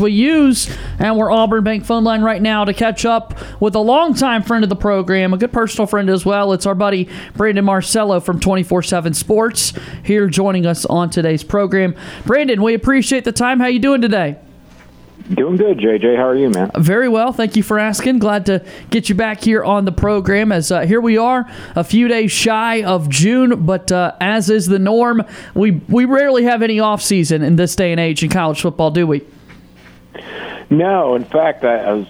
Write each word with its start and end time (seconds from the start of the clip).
we 0.00 0.12
use 0.12 0.72
and 1.00 1.16
we're 1.16 1.28
Auburn 1.28 1.64
Bank 1.64 1.84
phone 1.84 2.04
line 2.04 2.22
right 2.22 2.40
now 2.40 2.64
to 2.64 2.72
catch 2.72 3.04
up 3.04 3.36
with 3.60 3.74
a 3.74 3.80
longtime 3.80 4.44
friend 4.44 4.62
of 4.62 4.70
the 4.70 4.76
program, 4.76 5.34
a 5.34 5.36
good 5.36 5.52
personal 5.52 5.88
friend 5.88 6.08
as 6.08 6.24
well. 6.24 6.52
It's 6.52 6.66
our 6.66 6.76
buddy 6.76 7.08
Brandon 7.34 7.64
Marcello 7.64 8.20
from 8.20 8.38
24/7 8.38 9.12
Sports 9.12 9.72
here 10.04 10.28
joining 10.28 10.66
us 10.66 10.84
on 10.84 11.10
today's 11.10 11.42
program. 11.42 11.96
Brandon, 12.24 12.62
we 12.62 12.74
appreciate 12.74 13.24
the 13.24 13.32
time. 13.32 13.58
How 13.58 13.66
you 13.66 13.80
doing 13.80 14.00
today? 14.00 14.36
Doing 15.34 15.56
good, 15.56 15.78
JJ. 15.78 16.14
How 16.14 16.28
are 16.28 16.36
you, 16.36 16.50
man? 16.50 16.70
Very 16.78 17.08
well. 17.08 17.32
Thank 17.32 17.56
you 17.56 17.64
for 17.64 17.76
asking. 17.76 18.20
Glad 18.20 18.46
to 18.46 18.64
get 18.90 19.08
you 19.08 19.16
back 19.16 19.42
here 19.42 19.64
on 19.64 19.84
the 19.84 19.90
program. 19.90 20.52
As 20.52 20.70
uh, 20.70 20.82
here 20.82 21.00
we 21.00 21.18
are, 21.18 21.50
a 21.74 21.82
few 21.82 22.06
days 22.06 22.30
shy 22.30 22.84
of 22.84 23.08
June, 23.08 23.66
but 23.66 23.90
uh, 23.90 24.14
as 24.20 24.48
is 24.48 24.68
the 24.68 24.78
norm, 24.78 25.24
we 25.54 25.72
we 25.88 26.04
rarely 26.04 26.44
have 26.44 26.62
any 26.62 26.78
off 26.78 27.02
season 27.02 27.42
in 27.42 27.56
this 27.56 27.74
day 27.74 27.90
and 27.90 27.98
age 27.98 28.22
in 28.22 28.30
college 28.30 28.60
football, 28.60 28.92
do 28.92 29.04
we? 29.04 29.24
No, 30.70 31.14
in 31.14 31.24
fact, 31.24 31.64
I, 31.64 31.78
I 31.78 31.92
was 31.92 32.06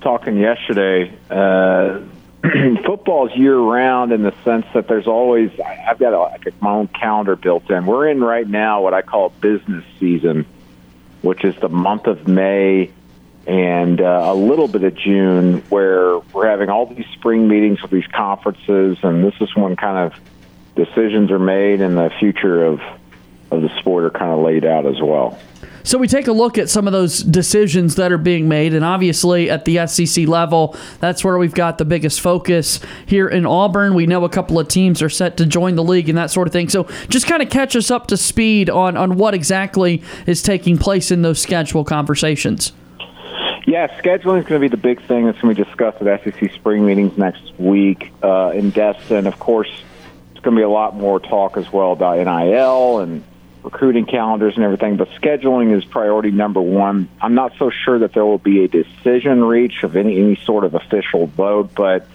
talking 0.00 0.36
yesterday. 0.36 1.12
Uh, 1.30 2.00
football's 2.84 3.30
year 3.36 3.56
round 3.56 4.12
in 4.12 4.22
the 4.22 4.34
sense 4.44 4.66
that 4.74 4.88
there's 4.88 5.06
always 5.06 5.50
I've 5.60 5.98
got 5.98 6.12
a, 6.12 6.18
like 6.18 6.60
my 6.60 6.72
own 6.72 6.88
calendar 6.88 7.36
built 7.36 7.70
in. 7.70 7.86
We're 7.86 8.08
in 8.08 8.20
right 8.20 8.46
now 8.46 8.82
what 8.82 8.94
I 8.94 9.02
call 9.02 9.28
business 9.28 9.84
season, 10.00 10.46
which 11.22 11.44
is 11.44 11.54
the 11.60 11.68
month 11.68 12.06
of 12.06 12.26
May 12.26 12.90
and 13.46 14.00
uh, 14.00 14.22
a 14.26 14.34
little 14.34 14.68
bit 14.68 14.84
of 14.84 14.94
June, 14.94 15.62
where 15.68 16.18
we're 16.18 16.48
having 16.48 16.68
all 16.68 16.86
these 16.86 17.06
spring 17.14 17.48
meetings 17.48 17.82
with 17.82 17.90
these 17.90 18.06
conferences, 18.06 18.98
and 19.02 19.24
this 19.24 19.34
is 19.40 19.54
when 19.56 19.74
kind 19.74 20.12
of 20.12 20.20
decisions 20.74 21.30
are 21.30 21.40
made 21.40 21.80
and 21.80 21.96
the 21.96 22.10
future 22.18 22.64
of 22.64 22.80
of 23.50 23.60
the 23.60 23.68
sport 23.78 24.04
are 24.04 24.10
kind 24.10 24.32
of 24.32 24.40
laid 24.40 24.64
out 24.64 24.86
as 24.86 25.00
well. 25.00 25.38
So 25.84 25.98
we 25.98 26.08
take 26.08 26.26
a 26.26 26.32
look 26.32 26.58
at 26.58 26.70
some 26.70 26.86
of 26.86 26.92
those 26.92 27.20
decisions 27.20 27.96
that 27.96 28.12
are 28.12 28.18
being 28.18 28.48
made, 28.48 28.74
and 28.74 28.84
obviously 28.84 29.50
at 29.50 29.64
the 29.64 29.86
SEC 29.86 30.26
level, 30.28 30.76
that's 31.00 31.24
where 31.24 31.38
we've 31.38 31.54
got 31.54 31.78
the 31.78 31.84
biggest 31.84 32.20
focus 32.20 32.80
here 33.06 33.28
in 33.28 33.46
Auburn. 33.46 33.94
We 33.94 34.06
know 34.06 34.24
a 34.24 34.28
couple 34.28 34.58
of 34.58 34.68
teams 34.68 35.02
are 35.02 35.10
set 35.10 35.36
to 35.38 35.46
join 35.46 35.74
the 35.74 35.84
league 35.84 36.08
and 36.08 36.16
that 36.18 36.30
sort 36.30 36.46
of 36.46 36.52
thing. 36.52 36.68
So 36.68 36.84
just 37.08 37.26
kind 37.26 37.42
of 37.42 37.50
catch 37.50 37.74
us 37.76 37.90
up 37.90 38.06
to 38.08 38.16
speed 38.16 38.70
on, 38.70 38.96
on 38.96 39.16
what 39.16 39.34
exactly 39.34 40.02
is 40.26 40.42
taking 40.42 40.78
place 40.78 41.10
in 41.10 41.22
those 41.22 41.40
schedule 41.40 41.84
conversations. 41.84 42.72
Yeah, 43.66 43.86
scheduling 44.00 44.40
is 44.40 44.46
going 44.46 44.60
to 44.60 44.68
be 44.68 44.68
the 44.68 44.76
big 44.76 45.00
thing 45.06 45.26
that's 45.26 45.40
going 45.40 45.54
to 45.54 45.62
be 45.62 45.68
discussed 45.68 46.02
at 46.02 46.24
SEC 46.24 46.52
spring 46.52 46.84
meetings 46.84 47.16
next 47.16 47.52
week 47.58 48.12
uh, 48.22 48.50
in 48.54 48.70
Destin. 48.70 49.26
Of 49.26 49.38
course, 49.38 49.70
it's 50.32 50.40
going 50.40 50.56
to 50.56 50.60
be 50.60 50.64
a 50.64 50.68
lot 50.68 50.96
more 50.96 51.20
talk 51.20 51.56
as 51.56 51.72
well 51.72 51.92
about 51.92 52.18
NIL 52.18 52.98
and 52.98 53.22
recruiting 53.62 54.06
calendars 54.06 54.54
and 54.56 54.64
everything, 54.64 54.96
but 54.96 55.08
scheduling 55.10 55.76
is 55.76 55.84
priority 55.84 56.30
number 56.30 56.60
one. 56.60 57.08
I'm 57.20 57.34
not 57.34 57.52
so 57.58 57.70
sure 57.70 58.00
that 58.00 58.12
there 58.12 58.24
will 58.24 58.38
be 58.38 58.64
a 58.64 58.68
decision 58.68 59.44
reach 59.44 59.82
of 59.82 59.96
any 59.96 60.18
any 60.18 60.36
sort 60.44 60.64
of 60.64 60.74
official 60.74 61.26
vote, 61.26 61.70
but 61.74 62.06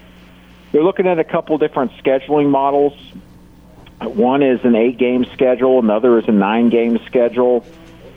they're 0.71 0.83
looking 0.83 1.07
at 1.07 1.19
a 1.19 1.23
couple 1.23 1.57
different 1.57 1.91
scheduling 1.93 2.49
models. 2.49 2.93
One 4.01 4.43
is 4.43 4.63
an 4.63 4.75
eight 4.75 4.97
game 4.97 5.25
schedule, 5.33 5.79
another 5.79 6.19
is 6.19 6.27
a 6.27 6.31
nine 6.31 6.69
game 6.69 6.99
schedule, 7.05 7.65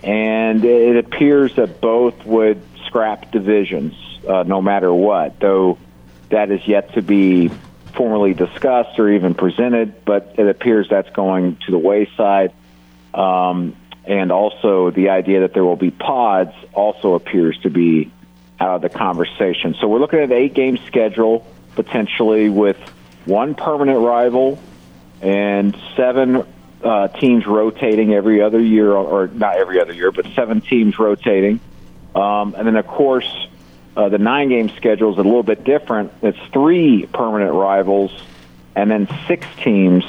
and 0.03 0.65
it 0.65 0.97
appears 0.97 1.55
that 1.57 1.81
both 1.81 2.25
would 2.27 2.61
scrap 2.87 3.31
divisions 3.31 3.95
uh, 4.29 4.43
no 4.43 4.61
matter 4.61 4.93
what, 4.93 5.39
though 5.41 5.79
that 6.31 6.51
is 6.51 6.67
yet 6.67 6.95
to 6.95 7.03
be 7.03 7.51
formally 7.95 8.35
discussed 8.35 8.99
or 8.99 9.11
even 9.11 9.35
presented, 9.35 10.05
but 10.05 10.35
it 10.39 10.49
appears 10.49 10.89
that's 10.89 11.11
going 11.11 11.57
to 11.67 11.73
the 11.73 11.79
wayside. 11.79 12.53
Um, 13.15 13.77
and 14.05 14.33
also 14.33 14.91
the 14.91 15.11
idea 15.11 15.41
that 15.41 15.55
there 15.55 15.65
will 15.65 15.77
be 15.77 15.91
pods 15.91 16.53
also 16.73 17.15
appears 17.15 17.59
to 17.59 17.71
be 17.71 18.11
out 18.59 18.77
of 18.77 18.83
the 18.83 18.89
conversation. 18.89 19.75
So 19.81 19.89
we're 19.89 20.01
looking 20.01 20.19
at 20.21 20.27
an 20.27 20.33
eight 20.33 20.55
game 20.55 20.79
schedule 20.87 21.47
potentially 21.75 22.49
with 22.49 22.79
one 23.25 23.55
permanent 23.55 24.01
rival 24.01 24.59
and 25.21 25.77
seven 25.97 26.45
uh, 26.83 27.09
teams 27.09 27.47
rotating 27.47 28.13
every 28.15 28.43
other 28.43 28.61
year, 28.61 28.93
or 28.93 29.29
not 29.29 29.57
every 29.57 29.81
other 29.81 29.93
year, 29.93 30.11
but 30.11 30.27
seven 30.35 30.61
teams 30.61 30.99
rotating. 30.99 31.61
Um, 32.15 32.55
and 32.57 32.67
then, 32.67 32.77
of 32.77 32.87
course, 32.87 33.31
uh, 33.97 34.09
the 34.09 34.19
nine 34.19 34.49
game 34.49 34.71
schedule 34.71 35.13
is 35.13 35.19
a 35.19 35.23
little 35.23 35.43
bit 35.43 35.65
different. 35.65 36.13
It's 36.23 36.39
three 36.53 37.07
permanent 37.07 37.53
rivals 37.53 38.13
and 38.75 38.91
then 38.91 39.09
six 39.27 39.47
teams 39.63 40.05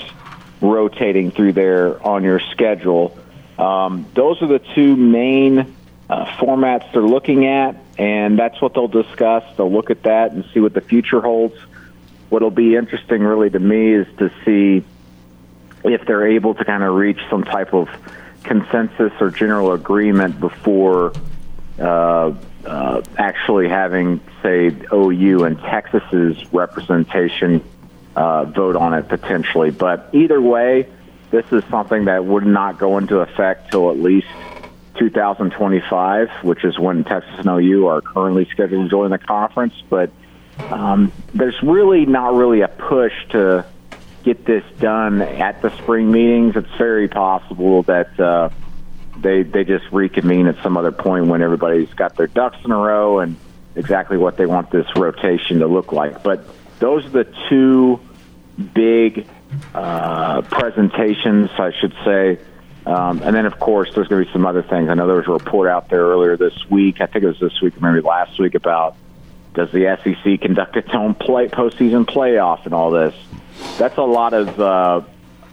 rotating 0.61 1.31
through 1.31 1.53
there 1.53 2.05
on 2.05 2.23
your 2.23 2.39
schedule. 2.39 3.17
Um, 3.57 4.07
those 4.13 4.41
are 4.41 4.47
the 4.47 4.59
two 4.59 4.95
main 4.95 5.75
uh, 6.09 6.25
formats 6.37 6.91
they're 6.93 7.01
looking 7.01 7.45
at, 7.45 7.75
and 7.97 8.37
that's 8.37 8.61
what 8.61 8.73
they'll 8.73 8.87
discuss. 8.87 9.43
They'll 9.57 9.71
look 9.71 9.89
at 9.89 10.03
that 10.03 10.31
and 10.31 10.45
see 10.53 10.59
what 10.59 10.73
the 10.73 10.81
future 10.81 11.21
holds. 11.21 11.55
What'll 12.29 12.51
be 12.51 12.75
interesting, 12.75 13.21
really, 13.21 13.49
to 13.49 13.59
me, 13.59 13.93
is 13.93 14.07
to 14.17 14.31
see 14.45 14.85
if 15.83 16.05
they're 16.05 16.27
able 16.27 16.53
to 16.55 16.63
kind 16.63 16.83
of 16.83 16.95
reach 16.95 17.19
some 17.29 17.43
type 17.43 17.73
of 17.73 17.89
consensus 18.43 19.11
or 19.19 19.31
general 19.31 19.73
agreement 19.73 20.39
before 20.39 21.13
uh, 21.79 22.33
uh, 22.65 23.01
actually 23.17 23.67
having, 23.67 24.21
say, 24.41 24.75
OU 24.93 25.43
and 25.43 25.59
Texas's 25.59 26.53
representation 26.53 27.63
uh, 28.15 28.45
vote 28.45 28.75
on 28.75 28.93
it 28.93 29.07
potentially. 29.07 29.71
But 29.71 30.09
either 30.13 30.41
way, 30.41 30.87
this 31.31 31.45
is 31.51 31.63
something 31.69 32.05
that 32.05 32.25
would 32.25 32.45
not 32.45 32.77
go 32.77 32.97
into 32.97 33.19
effect 33.19 33.71
till 33.71 33.89
at 33.89 33.97
least 33.97 34.27
2025, 34.99 36.29
which 36.43 36.63
is 36.63 36.77
when 36.77 37.03
Texas 37.03 37.33
and 37.37 37.47
OU 37.47 37.87
are 37.87 38.01
currently 38.01 38.45
scheduled 38.51 38.85
to 38.85 38.89
join 38.89 39.11
the 39.11 39.17
conference. 39.17 39.73
But 39.89 40.11
um, 40.69 41.11
there's 41.33 41.61
really 41.63 42.05
not 42.05 42.33
really 42.33 42.61
a 42.61 42.67
push 42.67 43.13
to 43.29 43.65
get 44.23 44.45
this 44.45 44.63
done 44.79 45.21
at 45.21 45.61
the 45.61 45.75
spring 45.77 46.11
meetings. 46.11 46.55
It's 46.55 46.77
very 46.77 47.07
possible 47.07 47.83
that 47.83 48.19
uh, 48.19 48.49
they 49.17 49.43
they 49.43 49.63
just 49.63 49.85
reconvene 49.91 50.47
at 50.47 50.61
some 50.61 50.77
other 50.77 50.91
point 50.91 51.27
when 51.27 51.41
everybody's 51.41 51.91
got 51.93 52.15
their 52.15 52.27
ducks 52.27 52.57
in 52.63 52.71
a 52.71 52.77
row 52.77 53.19
and 53.19 53.37
exactly 53.75 54.17
what 54.17 54.37
they 54.37 54.45
want 54.45 54.69
this 54.69 54.87
rotation 54.95 55.59
to 55.59 55.67
look 55.67 55.91
like. 55.91 56.23
But 56.23 56.45
those 56.81 57.05
are 57.05 57.09
the 57.09 57.33
two 57.47 57.99
big 58.73 59.27
uh, 59.73 60.41
presentations, 60.41 61.49
I 61.57 61.71
should 61.79 61.93
say. 62.03 62.39
Um, 62.85 63.21
and 63.21 63.35
then, 63.35 63.45
of 63.45 63.59
course, 63.59 63.93
there's 63.93 64.07
going 64.07 64.23
to 64.23 64.27
be 64.27 64.33
some 64.33 64.45
other 64.45 64.63
things. 64.63 64.89
I 64.89 64.95
know 64.95 65.05
there 65.05 65.17
was 65.17 65.27
a 65.27 65.31
report 65.31 65.69
out 65.69 65.89
there 65.89 66.01
earlier 66.01 66.35
this 66.35 66.57
week. 66.69 66.99
I 66.99 67.05
think 67.05 67.23
it 67.23 67.27
was 67.27 67.39
this 67.39 67.61
week, 67.61 67.79
maybe 67.79 68.01
last 68.01 68.39
week, 68.39 68.55
about 68.55 68.95
does 69.53 69.71
the 69.71 69.97
SEC 70.03 70.41
conduct 70.41 70.75
its 70.77 70.89
own 70.93 71.13
play, 71.13 71.47
postseason 71.47 72.05
playoff 72.05 72.65
and 72.65 72.73
all 72.73 72.89
this. 72.89 73.13
That's 73.77 73.97
a 73.97 74.01
lot 74.01 74.33
of 74.33 74.59
uh, 74.59 75.01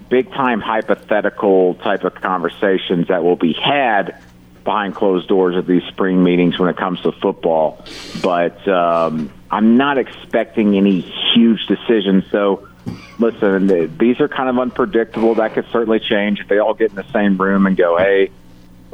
big 0.08 0.30
time 0.30 0.60
hypothetical 0.60 1.74
type 1.74 2.04
of 2.04 2.14
conversations 2.14 3.08
that 3.08 3.22
will 3.22 3.36
be 3.36 3.52
had 3.52 4.22
behind 4.68 4.94
closed 4.94 5.26
doors 5.26 5.56
at 5.56 5.66
these 5.66 5.82
spring 5.84 6.22
meetings 6.22 6.58
when 6.58 6.68
it 6.68 6.76
comes 6.76 7.00
to 7.00 7.10
football. 7.10 7.82
But 8.22 8.68
um, 8.68 9.32
I'm 9.50 9.78
not 9.78 9.96
expecting 9.96 10.76
any 10.76 11.00
huge 11.00 11.66
decisions. 11.66 12.24
So, 12.30 12.68
listen, 13.18 13.96
these 13.96 14.20
are 14.20 14.28
kind 14.28 14.50
of 14.50 14.58
unpredictable. 14.58 15.36
That 15.36 15.54
could 15.54 15.64
certainly 15.72 16.00
change 16.00 16.40
if 16.40 16.48
they 16.48 16.58
all 16.58 16.74
get 16.74 16.90
in 16.90 16.96
the 16.96 17.10
same 17.14 17.38
room 17.38 17.64
and 17.64 17.78
go, 17.78 17.96
hey, 17.96 18.30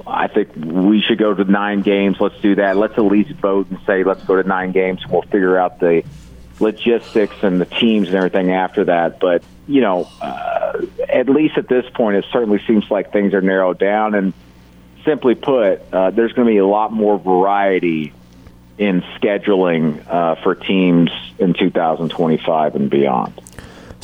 I 0.07 0.29
think 0.29 0.51
we 0.55 1.01
should 1.01 1.19
go 1.19 1.35
to 1.35 1.43
nine 1.43 1.83
games. 1.83 2.19
Let's 2.21 2.41
do 2.41 2.55
that. 2.55 2.77
Let's 2.77 2.95
at 2.97 3.05
least 3.05 3.33
vote 3.33 3.69
and 3.69 3.81
say, 3.85 4.05
let's 4.05 4.23
go 4.23 4.41
to 4.41 4.47
nine 4.47 4.71
games. 4.71 5.05
We'll 5.09 5.23
figure 5.23 5.59
out 5.59 5.81
the 5.81 6.05
logistics 6.61 7.43
and 7.43 7.61
the 7.61 7.67
teams 7.67 8.07
and 8.07 8.17
everything 8.17 8.53
after 8.53 8.85
that. 8.85 9.19
But, 9.19 9.43
you 9.67 9.81
know, 9.81 10.09
uh, 10.23 10.83
at 11.09 11.29
least 11.29 11.59
at 11.59 11.69
this 11.69 11.85
point, 11.95 12.17
it 12.17 12.27
certainly 12.31 12.61
seems 12.65 12.89
like 12.93 13.13
things 13.13 13.35
are 13.35 13.41
narrowed 13.41 13.81
down. 13.81 14.15
And 14.15 14.33
simply 15.05 15.35
put, 15.35 15.81
uh, 15.93 16.11
there's 16.11 16.33
going 16.33 16.47
to 16.47 16.53
be 16.53 16.59
a 16.59 16.67
lot 16.67 16.93
more 16.93 17.19
variety 17.19 18.13
in 18.79 19.03
scheduling 19.19 20.05
uh, 20.07 20.35
for 20.37 20.55
teams 20.55 21.11
in 21.39 21.55
2025 21.55 22.75
and 22.75 22.91
beyond. 22.91 23.41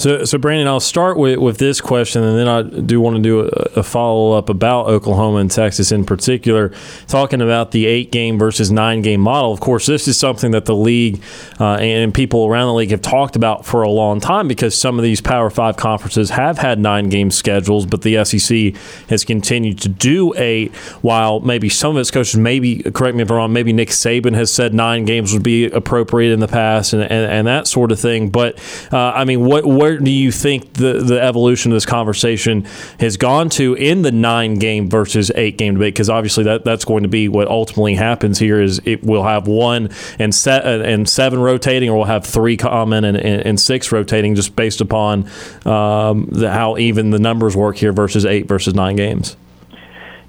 So, 0.00 0.24
so 0.24 0.38
Brandon, 0.38 0.66
I'll 0.66 0.80
start 0.80 1.18
with, 1.18 1.38
with 1.40 1.58
this 1.58 1.82
question, 1.82 2.22
and 2.22 2.38
then 2.38 2.48
I 2.48 2.62
do 2.62 3.02
want 3.02 3.16
to 3.16 3.22
do 3.22 3.40
a, 3.40 3.80
a 3.80 3.82
follow 3.82 4.32
up 4.32 4.48
about 4.48 4.86
Oklahoma 4.86 5.40
and 5.40 5.50
Texas 5.50 5.92
in 5.92 6.06
particular, 6.06 6.72
talking 7.06 7.42
about 7.42 7.72
the 7.72 7.84
eight 7.84 8.10
game 8.10 8.38
versus 8.38 8.72
nine 8.72 9.02
game 9.02 9.20
model. 9.20 9.52
Of 9.52 9.60
course, 9.60 9.84
this 9.84 10.08
is 10.08 10.18
something 10.18 10.52
that 10.52 10.64
the 10.64 10.74
league 10.74 11.22
uh, 11.60 11.74
and 11.74 12.14
people 12.14 12.46
around 12.46 12.68
the 12.68 12.72
league 12.72 12.92
have 12.92 13.02
talked 13.02 13.36
about 13.36 13.66
for 13.66 13.82
a 13.82 13.90
long 13.90 14.20
time 14.20 14.48
because 14.48 14.74
some 14.74 14.98
of 14.98 15.02
these 15.02 15.20
Power 15.20 15.50
Five 15.50 15.76
conferences 15.76 16.30
have 16.30 16.56
had 16.56 16.78
nine 16.78 17.10
game 17.10 17.30
schedules, 17.30 17.84
but 17.84 18.00
the 18.00 18.24
SEC 18.24 18.74
has 19.10 19.22
continued 19.22 19.80
to 19.80 19.90
do 19.90 20.32
eight. 20.38 20.74
While 21.02 21.40
maybe 21.40 21.68
some 21.68 21.96
of 21.96 22.00
its 22.00 22.10
coaches, 22.10 22.38
maybe 22.38 22.84
correct 22.84 23.18
me 23.18 23.22
if 23.22 23.30
I'm 23.30 23.36
wrong, 23.36 23.52
maybe 23.52 23.74
Nick 23.74 23.90
Saban 23.90 24.32
has 24.32 24.50
said 24.50 24.72
nine 24.72 25.04
games 25.04 25.34
would 25.34 25.42
be 25.42 25.66
appropriate 25.66 26.32
in 26.32 26.40
the 26.40 26.48
past, 26.48 26.94
and 26.94 27.02
and, 27.02 27.12
and 27.30 27.46
that 27.46 27.66
sort 27.66 27.92
of 27.92 28.00
thing. 28.00 28.30
But 28.30 28.58
uh, 28.90 29.12
I 29.14 29.26
mean, 29.26 29.44
what 29.44 29.66
where 29.66 29.89
where 29.90 29.98
do 29.98 30.10
you 30.10 30.30
think 30.30 30.74
the 30.74 30.94
the 30.94 31.20
evolution 31.20 31.72
of 31.72 31.76
this 31.76 31.86
conversation 31.86 32.64
has 32.98 33.16
gone 33.16 33.48
to 33.50 33.74
in 33.74 34.02
the 34.02 34.12
nine 34.12 34.56
game 34.56 34.88
versus 34.88 35.30
eight 35.34 35.58
game 35.58 35.74
debate? 35.74 35.94
Because 35.94 36.08
obviously 36.08 36.44
that 36.44 36.64
that's 36.64 36.84
going 36.84 37.02
to 37.02 37.08
be 37.08 37.28
what 37.28 37.48
ultimately 37.48 37.94
happens 37.94 38.38
here. 38.38 38.60
Is 38.60 38.80
it 38.84 39.02
will 39.02 39.24
have 39.24 39.46
one 39.46 39.90
and 40.18 40.34
set 40.34 40.64
and 40.64 41.08
seven 41.08 41.40
rotating, 41.40 41.90
or 41.90 41.96
we'll 41.96 42.04
have 42.04 42.24
three 42.24 42.56
common 42.56 43.04
and, 43.04 43.16
and, 43.16 43.46
and 43.46 43.60
six 43.60 43.90
rotating, 43.90 44.34
just 44.34 44.54
based 44.54 44.80
upon 44.80 45.28
um, 45.64 46.26
the, 46.30 46.50
how 46.50 46.76
even 46.76 47.10
the 47.10 47.18
numbers 47.18 47.56
work 47.56 47.76
here 47.76 47.92
versus 47.92 48.24
eight 48.24 48.46
versus 48.46 48.74
nine 48.74 48.96
games. 48.96 49.36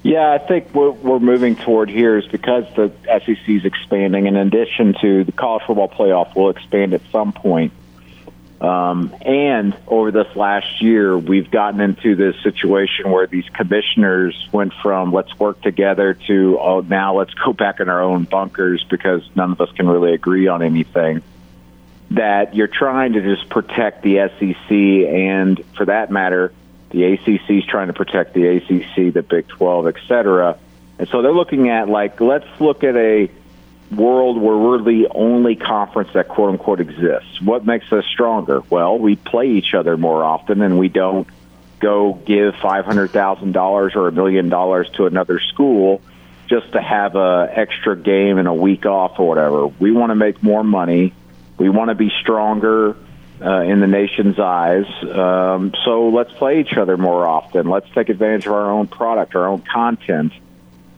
Yeah, 0.03 0.31
I 0.31 0.39
think 0.39 0.73
what 0.73 0.97
we're 1.03 1.19
moving 1.19 1.55
toward 1.55 1.87
here 1.87 2.17
is 2.17 2.25
because 2.25 2.65
the 2.75 2.91
SEC 3.05 3.47
is 3.47 3.65
expanding. 3.65 4.25
In 4.25 4.35
addition 4.35 4.95
to 5.01 5.23
the 5.23 5.31
college 5.31 5.61
football 5.67 5.89
playoff, 5.89 6.35
will 6.35 6.49
expand 6.49 6.95
at 6.95 7.01
some 7.11 7.31
point. 7.31 7.71
Um, 8.61 9.15
and 9.21 9.75
over 9.87 10.11
this 10.11 10.35
last 10.35 10.83
year, 10.83 11.17
we've 11.17 11.49
gotten 11.49 11.81
into 11.81 12.15
this 12.15 12.35
situation 12.43 13.09
where 13.09 13.25
these 13.25 13.49
commissioners 13.49 14.47
went 14.51 14.71
from 14.83 15.11
let's 15.11 15.37
work 15.39 15.59
together 15.61 16.13
to 16.27 16.59
oh 16.59 16.81
now 16.81 17.17
let's 17.17 17.33
go 17.33 17.53
back 17.53 17.79
in 17.79 17.89
our 17.89 18.03
own 18.03 18.25
bunkers 18.25 18.85
because 18.87 19.27
none 19.35 19.51
of 19.51 19.61
us 19.61 19.71
can 19.71 19.87
really 19.87 20.13
agree 20.13 20.47
on 20.47 20.61
anything. 20.61 21.23
That 22.11 22.55
you're 22.55 22.67
trying 22.67 23.13
to 23.13 23.21
just 23.21 23.49
protect 23.49 24.03
the 24.03 24.29
SEC 24.37 24.71
and, 24.71 25.63
for 25.75 25.85
that 25.85 26.11
matter, 26.11 26.53
the 26.91 27.05
ACC 27.05 27.49
is 27.49 27.65
trying 27.65 27.87
to 27.87 27.93
protect 27.93 28.33
the 28.35 28.45
ACC, 28.45 29.11
the 29.11 29.23
Big 29.27 29.47
12, 29.47 29.87
et 29.87 29.95
cetera. 30.07 30.59
And 30.99 31.09
so 31.09 31.23
they're 31.23 31.33
looking 31.33 31.69
at 31.69 31.89
like 31.89 32.21
let's 32.21 32.47
look 32.59 32.83
at 32.83 32.95
a 32.95 33.31
world 33.91 34.41
where 34.41 34.57
we're 34.57 34.83
the 34.83 35.09
only 35.13 35.55
conference 35.55 36.09
that 36.13 36.27
quote 36.27 36.51
unquote 36.51 36.79
exists. 36.79 37.41
What 37.41 37.65
makes 37.65 37.91
us 37.91 38.05
stronger? 38.05 38.61
Well, 38.69 38.97
we 38.97 39.15
play 39.15 39.49
each 39.49 39.73
other 39.73 39.97
more 39.97 40.23
often 40.23 40.61
and 40.61 40.79
we 40.79 40.87
don't 40.87 41.27
go 41.79 42.13
give 42.25 42.53
$500,000 42.55 43.95
or 43.95 44.07
a 44.07 44.11
million 44.11 44.49
dollars 44.49 44.89
to 44.95 45.07
another 45.07 45.39
school 45.39 46.01
just 46.47 46.71
to 46.73 46.81
have 46.81 47.15
a 47.15 47.49
extra 47.53 47.97
game 47.97 48.37
and 48.37 48.47
a 48.47 48.53
week 48.53 48.85
off 48.85 49.19
or 49.19 49.27
whatever. 49.27 49.67
We 49.67 49.91
want 49.91 50.11
to 50.11 50.15
make 50.15 50.41
more 50.43 50.63
money. 50.63 51.13
We 51.57 51.69
want 51.69 51.89
to 51.89 51.95
be 51.95 52.11
stronger 52.21 52.95
uh, 53.41 53.61
in 53.61 53.79
the 53.79 53.87
nation's 53.87 54.37
eyes. 54.39 54.85
Um, 55.01 55.73
so 55.85 56.09
let's 56.09 56.31
play 56.33 56.59
each 56.59 56.73
other 56.77 56.97
more 56.97 57.25
often. 57.25 57.67
Let's 57.67 57.89
take 57.95 58.09
advantage 58.09 58.45
of 58.45 58.53
our 58.53 58.69
own 58.69 58.87
product, 58.87 59.35
our 59.35 59.47
own 59.47 59.61
content. 59.61 60.33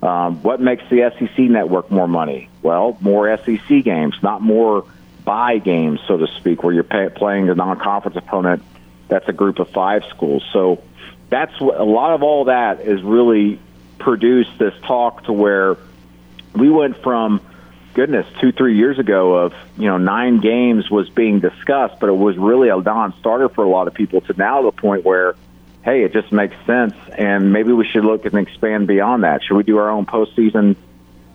Um, 0.03 0.43
what 0.43 0.59
makes 0.59 0.83
the 0.89 1.13
SEC 1.17 1.39
network 1.45 1.89
more 1.89 2.09
money? 2.09 2.49
Well, 2.61 2.97
more 2.99 3.37
SEC 3.37 3.85
games, 3.85 4.15
not 4.21 4.41
more 4.41 4.85
buy 5.23 5.59
games, 5.59 6.01
so 6.05 6.17
to 6.17 6.27
speak, 6.27 6.61
where 6.61 6.73
you're 6.73 6.83
pay, 6.83 7.07
playing 7.07 7.47
a 7.47 7.55
non-conference 7.55 8.17
opponent. 8.17 8.63
That's 9.07 9.29
a 9.29 9.33
group 9.33 9.59
of 9.59 9.69
five 9.69 10.03
schools. 10.09 10.43
So 10.51 10.83
that's 11.29 11.57
what, 11.61 11.79
a 11.79 11.85
lot 11.85 12.13
of 12.13 12.21
all 12.21 12.45
that 12.45 12.81
is 12.81 13.01
really 13.01 13.59
produced 13.97 14.59
this 14.59 14.73
talk 14.81 15.23
to 15.23 15.31
where 15.31 15.77
we 16.53 16.69
went 16.69 17.01
from 17.01 17.39
goodness 17.93 18.25
two 18.41 18.51
three 18.51 18.75
years 18.75 18.99
ago 18.99 19.35
of 19.35 19.53
you 19.77 19.85
know 19.85 19.97
nine 19.97 20.41
games 20.41 20.89
was 20.89 21.09
being 21.11 21.39
discussed, 21.39 21.97
but 22.01 22.09
it 22.09 22.17
was 22.17 22.37
really 22.37 22.67
a 22.67 22.75
non-starter 22.75 23.47
for 23.47 23.63
a 23.63 23.69
lot 23.69 23.87
of 23.87 23.93
people 23.93 24.19
to 24.19 24.33
now 24.33 24.63
the 24.63 24.71
point 24.73 25.05
where 25.05 25.35
hey, 25.83 26.03
it 26.03 26.13
just 26.13 26.31
makes 26.31 26.55
sense, 26.65 26.93
and 27.17 27.51
maybe 27.51 27.73
we 27.73 27.85
should 27.85 28.05
look 28.05 28.25
and 28.25 28.35
expand 28.35 28.87
beyond 28.87 29.23
that. 29.23 29.43
Should 29.43 29.55
we 29.55 29.63
do 29.63 29.77
our 29.77 29.89
own 29.89 30.05
postseason, 30.05 30.75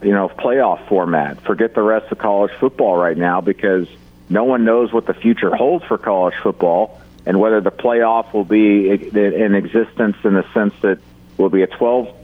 you 0.02 0.12
know, 0.12 0.28
playoff 0.28 0.88
format? 0.88 1.40
Forget 1.42 1.74
the 1.74 1.82
rest 1.82 2.10
of 2.10 2.18
college 2.18 2.52
football 2.58 2.96
right 2.96 3.16
now 3.16 3.40
because 3.40 3.86
no 4.28 4.44
one 4.44 4.64
knows 4.64 4.92
what 4.92 5.06
the 5.06 5.14
future 5.14 5.54
holds 5.54 5.84
for 5.84 5.98
college 5.98 6.34
football 6.42 7.00
and 7.26 7.38
whether 7.38 7.60
the 7.60 7.70
playoff 7.70 8.32
will 8.32 8.44
be 8.44 8.90
in 8.90 9.54
existence 9.54 10.16
in 10.24 10.34
the 10.34 10.44
sense 10.54 10.72
that 10.80 10.98
will 11.36 11.50
be 11.50 11.62
a 11.62 11.66
12 11.66 12.14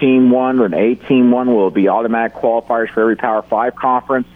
team 0.00 0.30
one, 0.30 0.58
or 0.60 0.64
an 0.64 0.74
eight 0.74 1.06
team 1.06 1.30
one, 1.30 1.54
will 1.54 1.70
be 1.70 1.88
automatic 1.88 2.34
qualifiers 2.34 2.90
for 2.92 3.02
every 3.02 3.16
Power 3.16 3.42
Five 3.42 3.76
conference? 3.76 4.26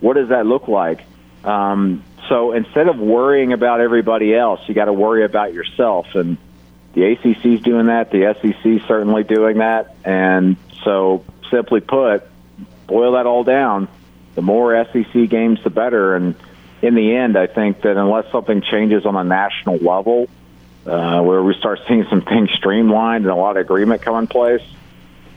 What 0.00 0.14
does 0.14 0.28
that 0.28 0.44
look 0.44 0.68
like? 0.68 1.04
Um, 1.44 2.02
so 2.28 2.52
instead 2.52 2.88
of 2.88 2.98
worrying 2.98 3.52
about 3.52 3.80
everybody 3.80 4.34
else, 4.34 4.60
you 4.66 4.74
got 4.74 4.86
to 4.86 4.92
worry 4.92 5.24
about 5.24 5.54
yourself 5.54 6.14
and 6.14 6.36
the 6.94 7.04
ACC 7.04 7.44
is 7.46 7.60
doing 7.60 7.86
that. 7.86 8.10
The 8.10 8.34
SEC 8.40 8.66
is 8.66 8.82
certainly 8.82 9.24
doing 9.24 9.58
that. 9.58 9.96
And 10.04 10.56
so, 10.84 11.24
simply 11.50 11.80
put, 11.80 12.22
boil 12.86 13.12
that 13.12 13.26
all 13.26 13.44
down. 13.44 13.88
The 14.34 14.42
more 14.42 14.84
SEC 14.92 15.28
games, 15.28 15.60
the 15.62 15.70
better. 15.70 16.14
And 16.14 16.34
in 16.82 16.94
the 16.94 17.16
end, 17.16 17.36
I 17.36 17.46
think 17.46 17.82
that 17.82 17.96
unless 17.96 18.30
something 18.30 18.62
changes 18.62 19.06
on 19.06 19.16
a 19.16 19.24
national 19.24 19.78
level, 19.78 20.28
uh, 20.86 21.20
where 21.22 21.42
we 21.42 21.54
start 21.54 21.80
seeing 21.88 22.06
some 22.08 22.22
things 22.22 22.50
streamlined 22.52 23.24
and 23.24 23.32
a 23.32 23.36
lot 23.36 23.56
of 23.56 23.62
agreement 23.62 24.02
come 24.02 24.16
in 24.16 24.26
place, 24.26 24.62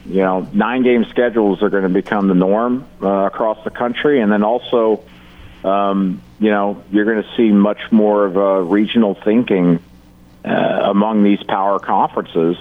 you 0.06 0.22
know, 0.22 0.48
nine 0.54 0.84
game 0.84 1.06
schedules 1.06 1.62
are 1.62 1.70
going 1.70 1.84
to 1.84 1.90
become 1.90 2.28
the 2.28 2.34
norm 2.34 2.88
uh, 3.02 3.08
across 3.08 3.62
the 3.64 3.70
country. 3.70 4.22
And 4.22 4.32
then 4.32 4.44
also, 4.44 5.04
um, 5.64 6.22
you 6.40 6.50
know, 6.50 6.84
you're 6.92 7.06
going 7.06 7.24
to 7.24 7.36
see 7.36 7.52
much 7.52 7.92
more 7.92 8.26
of 8.26 8.38
a 8.38 8.64
regional 8.64 9.16
thinking 9.16 9.80
uh, 10.48 10.90
among 10.90 11.24
these 11.24 11.44
power 11.44 11.80
conferences 11.80 12.58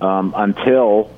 um, 0.00 0.32
until 0.36 1.10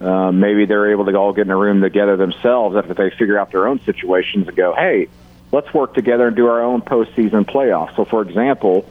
uh, 0.00 0.30
maybe 0.30 0.66
they're 0.66 0.90
able 0.90 1.06
to 1.06 1.14
all 1.14 1.32
get 1.32 1.46
in 1.46 1.50
a 1.50 1.56
room 1.56 1.80
together 1.80 2.16
themselves 2.16 2.76
after 2.76 2.94
they 2.94 3.10
figure 3.10 3.38
out 3.38 3.50
their 3.50 3.66
own 3.66 3.80
situations 3.84 4.46
and 4.46 4.56
go, 4.56 4.74
hey, 4.74 5.08
let's 5.52 5.72
work 5.72 5.94
together 5.94 6.26
and 6.26 6.36
do 6.36 6.46
our 6.48 6.62
own 6.62 6.82
postseason 6.82 7.44
playoffs. 7.44 7.96
So, 7.96 8.04
for 8.04 8.22
example, 8.22 8.86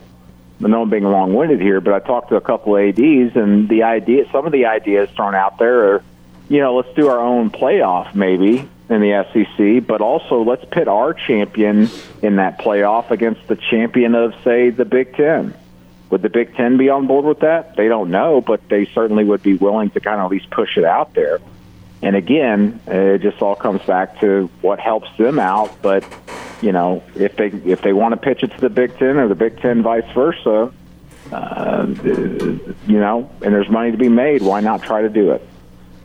I 0.63 0.67
know 0.67 0.81
I'm 0.81 0.89
being 0.89 1.03
long-winded 1.03 1.61
here, 1.61 1.81
but 1.81 1.93
I 1.93 1.99
talked 1.99 2.29
to 2.29 2.37
a 2.37 2.41
couple 2.41 2.75
of 2.75 2.81
ads, 2.81 3.35
and 3.35 3.69
the 3.69 3.83
idea, 3.83 4.25
some 4.31 4.45
of 4.45 4.51
the 4.51 4.65
ideas 4.65 5.09
thrown 5.11 5.35
out 5.35 5.59
there 5.59 5.93
are, 5.93 6.03
you 6.49 6.59
know, 6.59 6.75
let's 6.75 6.93
do 6.95 7.07
our 7.07 7.19
own 7.19 7.51
playoff 7.51 8.15
maybe 8.15 8.67
in 8.89 9.01
the 9.01 9.25
SEC, 9.33 9.85
but 9.85 10.01
also 10.01 10.43
let's 10.43 10.63
pit 10.71 10.87
our 10.87 11.13
champion 11.13 11.89
in 12.21 12.37
that 12.37 12.59
playoff 12.59 13.11
against 13.11 13.47
the 13.47 13.55
champion 13.55 14.15
of, 14.15 14.33
say, 14.43 14.69
the 14.69 14.85
Big 14.85 15.15
Ten. 15.15 15.53
Would 16.09 16.21
the 16.21 16.29
Big 16.29 16.55
Ten 16.55 16.77
be 16.77 16.89
on 16.89 17.07
board 17.07 17.25
with 17.25 17.39
that? 17.39 17.75
They 17.75 17.87
don't 17.87 18.11
know, 18.11 18.41
but 18.41 18.67
they 18.69 18.85
certainly 18.85 19.23
would 19.23 19.41
be 19.41 19.55
willing 19.55 19.89
to 19.91 19.99
kind 19.99 20.19
of 20.19 20.25
at 20.25 20.31
least 20.31 20.49
push 20.51 20.77
it 20.77 20.85
out 20.85 21.13
there. 21.13 21.39
And 22.01 22.15
again, 22.15 22.79
it 22.85 23.21
just 23.21 23.41
all 23.41 23.55
comes 23.55 23.81
back 23.83 24.19
to 24.19 24.49
what 24.61 24.79
helps 24.79 25.09
them 25.17 25.39
out. 25.39 25.81
But 25.81 26.05
you 26.61 26.71
know, 26.71 27.03
if 27.15 27.35
they 27.35 27.47
if 27.47 27.81
they 27.81 27.93
want 27.93 28.13
to 28.13 28.17
pitch 28.17 28.43
it 28.43 28.51
to 28.51 28.61
the 28.61 28.69
Big 28.69 28.97
Ten 28.97 29.17
or 29.17 29.27
the 29.27 29.35
Big 29.35 29.59
Ten 29.59 29.81
vice 29.81 30.09
versa, 30.13 30.71
uh, 31.31 31.85
you 32.87 32.99
know, 32.99 33.29
and 33.41 33.53
there's 33.53 33.69
money 33.69 33.91
to 33.91 33.97
be 33.97 34.09
made, 34.09 34.41
why 34.41 34.61
not 34.61 34.83
try 34.83 35.01
to 35.01 35.09
do 35.09 35.31
it? 35.31 35.47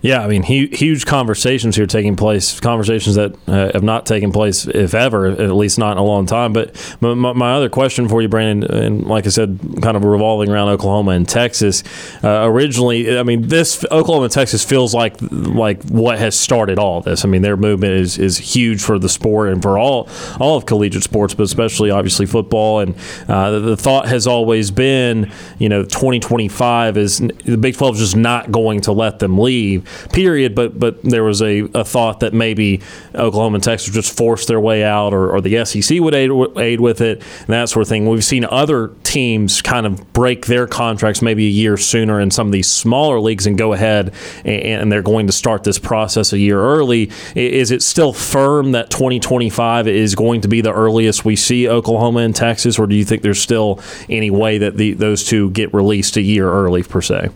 Yeah, 0.02 0.24
I 0.24 0.28
mean, 0.28 0.42
huge 0.42 1.04
conversations 1.04 1.76
here 1.76 1.86
taking 1.86 2.16
place, 2.16 2.58
conversations 2.58 3.16
that 3.16 3.36
uh, 3.46 3.70
have 3.74 3.82
not 3.82 4.06
taken 4.06 4.32
place, 4.32 4.66
if 4.66 4.94
ever, 4.94 5.26
at 5.26 5.52
least 5.52 5.78
not 5.78 5.92
in 5.92 5.98
a 5.98 6.04
long 6.04 6.24
time. 6.24 6.54
But 6.54 6.96
my, 7.00 7.14
my, 7.14 7.52
other 7.52 7.68
question 7.68 8.08
for 8.08 8.22
you, 8.22 8.28
Brandon, 8.28 8.70
and 8.70 9.06
like 9.06 9.26
I 9.26 9.28
said, 9.28 9.60
kind 9.82 9.98
of 9.98 10.04
revolving 10.04 10.50
around 10.50 10.70
Oklahoma 10.70 11.10
and 11.10 11.28
Texas. 11.28 11.82
Uh, 12.24 12.44
originally, 12.44 13.18
I 13.18 13.24
mean, 13.24 13.48
this 13.48 13.84
Oklahoma 13.90 14.24
and 14.24 14.32
Texas 14.32 14.64
feels 14.64 14.94
like 14.94 15.16
like 15.20 15.82
what 15.90 16.18
has 16.18 16.38
started 16.38 16.78
all 16.78 17.02
this. 17.02 17.26
I 17.26 17.28
mean, 17.28 17.42
their 17.42 17.58
movement 17.58 17.92
is, 17.92 18.16
is 18.16 18.38
huge 18.38 18.80
for 18.80 18.98
the 18.98 19.08
sport 19.08 19.50
and 19.50 19.60
for 19.60 19.76
all 19.76 20.08
all 20.40 20.56
of 20.56 20.64
collegiate 20.64 21.02
sports, 21.02 21.34
but 21.34 21.42
especially 21.42 21.90
obviously 21.90 22.24
football. 22.24 22.80
And 22.80 22.94
uh, 23.28 23.50
the, 23.50 23.60
the, 23.60 23.76
thought 23.76 24.08
has 24.08 24.26
always 24.26 24.70
been, 24.70 25.30
you 25.58 25.68
know, 25.68 25.82
2025 25.82 26.96
is 26.96 27.18
the 27.18 27.58
Big 27.58 27.76
12 27.76 27.96
is 27.96 28.00
just 28.00 28.16
not 28.16 28.50
going 28.50 28.80
to 28.82 28.92
let 28.92 29.18
them 29.18 29.38
leave 29.38 29.89
period. 30.12 30.54
But 30.54 30.78
but 30.78 31.02
there 31.02 31.24
was 31.24 31.42
a, 31.42 31.60
a 31.74 31.84
thought 31.84 32.20
that 32.20 32.32
maybe 32.32 32.80
Oklahoma 33.14 33.56
and 33.56 33.64
Texas 33.64 33.92
just 33.92 34.16
force 34.16 34.46
their 34.46 34.60
way 34.60 34.84
out, 34.84 35.12
or, 35.12 35.30
or 35.30 35.40
the 35.40 35.64
SEC 35.64 36.00
would 36.00 36.14
aid, 36.14 36.30
aid 36.56 36.80
with 36.80 37.00
it, 37.00 37.22
and 37.40 37.48
that 37.48 37.68
sort 37.68 37.82
of 37.82 37.88
thing. 37.88 38.08
We've 38.08 38.24
seen 38.24 38.44
other 38.44 38.88
teams 39.04 39.62
kind 39.62 39.86
of 39.86 40.12
break 40.12 40.46
their 40.46 40.66
contracts 40.66 41.22
maybe 41.22 41.46
a 41.46 41.50
year 41.50 41.76
sooner 41.76 42.20
in 42.20 42.30
some 42.30 42.46
of 42.46 42.52
these 42.52 42.70
smaller 42.70 43.20
leagues 43.20 43.46
and 43.46 43.58
go 43.58 43.72
ahead 43.72 44.14
and, 44.44 44.62
and 44.62 44.92
they're 44.92 45.02
going 45.02 45.26
to 45.26 45.32
start 45.32 45.64
this 45.64 45.78
process 45.78 46.32
a 46.32 46.38
year 46.38 46.60
early. 46.60 47.10
Is 47.34 47.70
it 47.70 47.82
still 47.82 48.12
firm 48.12 48.72
that 48.72 48.90
2025 48.90 49.88
is 49.88 50.14
going 50.14 50.42
to 50.42 50.48
be 50.48 50.60
the 50.60 50.72
earliest 50.72 51.24
we 51.24 51.36
see 51.36 51.68
Oklahoma 51.68 52.20
and 52.20 52.34
Texas, 52.34 52.78
or 52.78 52.86
do 52.86 52.94
you 52.94 53.04
think 53.04 53.22
there's 53.22 53.40
still 53.40 53.80
any 54.08 54.30
way 54.30 54.58
that 54.58 54.76
the, 54.76 54.92
those 54.92 55.24
two 55.24 55.50
get 55.50 55.72
released 55.74 56.16
a 56.16 56.22
year 56.22 56.50
early 56.50 56.82
per 56.82 57.00
se? 57.00 57.30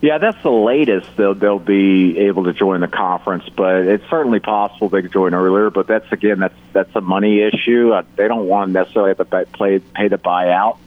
Yeah, 0.00 0.18
that's 0.18 0.40
the 0.44 0.50
latest 0.50 1.16
they'll 1.16 1.34
they'll 1.34 1.58
be 1.58 2.18
able 2.18 2.44
to 2.44 2.52
join 2.52 2.80
the 2.80 2.88
conference, 2.88 3.48
but 3.48 3.86
it's 3.86 4.08
certainly 4.08 4.38
possible 4.38 4.88
they 4.88 5.02
could 5.02 5.12
join 5.12 5.34
earlier. 5.34 5.70
But 5.70 5.88
that's 5.88 6.10
again, 6.12 6.38
that's 6.38 6.54
that's 6.72 6.94
a 6.94 7.00
money 7.00 7.40
issue. 7.40 7.92
Uh, 7.92 8.02
they 8.14 8.28
don't 8.28 8.46
want 8.46 8.70
necessarily 8.70 9.10
have 9.10 9.28
to 9.28 9.46
pay 9.46 9.80
pay 9.80 10.06
the 10.06 10.18
buyout 10.18 10.78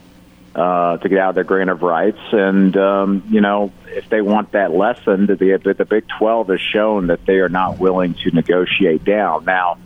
uh, 0.54 0.96
to 0.96 1.08
get 1.10 1.18
out 1.18 1.30
of 1.30 1.34
their 1.34 1.44
grant 1.44 1.68
of 1.68 1.82
rights, 1.82 2.20
and 2.32 2.74
um, 2.78 3.22
you 3.28 3.42
know 3.42 3.70
if 3.88 4.08
they 4.08 4.22
want 4.22 4.52
that 4.52 4.72
lessened, 4.72 5.28
the 5.28 5.74
the 5.76 5.84
Big 5.84 6.08
Twelve 6.08 6.48
has 6.48 6.60
shown 6.60 7.08
that 7.08 7.26
they 7.26 7.40
are 7.40 7.50
not 7.50 7.78
willing 7.78 8.14
to 8.14 8.30
negotiate 8.30 9.04
down. 9.04 9.44
Now, 9.44 9.76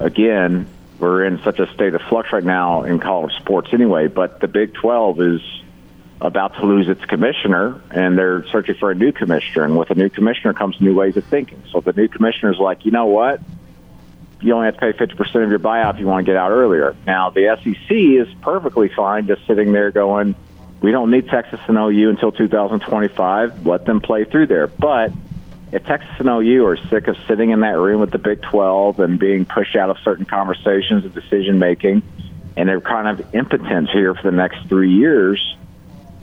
again, 0.00 0.66
we're 1.00 1.24
in 1.24 1.42
such 1.42 1.58
a 1.58 1.72
state 1.72 1.94
of 1.94 2.02
flux 2.02 2.32
right 2.32 2.44
now 2.44 2.82
in 2.82 2.98
college 2.98 3.32
sports 3.36 3.70
anyway. 3.72 4.08
But 4.08 4.40
the 4.40 4.48
Big 4.48 4.74
12 4.74 5.20
is 5.20 5.40
about 6.20 6.54
to 6.56 6.66
lose 6.66 6.88
its 6.88 7.04
commissioner, 7.06 7.80
and 7.90 8.18
they're 8.18 8.44
searching 8.48 8.74
for 8.74 8.90
a 8.90 8.94
new 8.94 9.12
commissioner. 9.12 9.64
And 9.64 9.78
with 9.78 9.90
a 9.90 9.94
new 9.94 10.10
commissioner 10.10 10.52
comes 10.52 10.80
new 10.80 10.94
ways 10.94 11.16
of 11.16 11.24
thinking. 11.24 11.62
So 11.72 11.80
the 11.80 11.92
new 11.92 12.08
commissioner 12.08 12.52
is 12.52 12.58
like, 12.58 12.84
you 12.84 12.90
know 12.90 13.06
what? 13.06 13.40
You 14.42 14.54
only 14.54 14.66
have 14.66 14.74
to 14.74 14.80
pay 14.80 14.92
50% 14.92 15.44
of 15.44 15.50
your 15.50 15.58
buyout 15.58 15.94
if 15.94 16.00
you 16.00 16.06
want 16.06 16.24
to 16.24 16.32
get 16.32 16.36
out 16.36 16.50
earlier. 16.50 16.96
Now, 17.06 17.30
the 17.30 17.56
SEC 17.62 17.90
is 17.90 18.28
perfectly 18.42 18.88
fine 18.88 19.26
just 19.26 19.46
sitting 19.46 19.72
there 19.72 19.90
going, 19.90 20.34
we 20.80 20.92
don't 20.92 21.10
need 21.10 21.28
Texas 21.28 21.60
and 21.68 21.76
OU 21.76 22.10
until 22.10 22.32
2025. 22.32 23.66
Let 23.66 23.84
them 23.84 24.00
play 24.00 24.24
through 24.24 24.46
there. 24.46 24.66
But 24.66 25.12
if 25.72 25.84
Texas 25.84 26.10
and 26.18 26.28
OU 26.28 26.66
are 26.66 26.76
sick 26.88 27.06
of 27.08 27.16
sitting 27.28 27.50
in 27.50 27.60
that 27.60 27.76
room 27.76 28.00
with 28.00 28.10
the 28.10 28.18
Big 28.18 28.42
12 28.42 28.98
and 29.00 29.18
being 29.18 29.44
pushed 29.44 29.76
out 29.76 29.90
of 29.90 29.98
certain 30.02 30.24
conversations 30.24 31.04
and 31.04 31.14
decision 31.14 31.58
making, 31.58 32.02
and 32.56 32.68
they're 32.68 32.80
kind 32.80 33.08
of 33.08 33.34
impotent 33.34 33.90
here 33.90 34.14
for 34.14 34.30
the 34.30 34.36
next 34.36 34.66
three 34.68 34.92
years, 34.92 35.56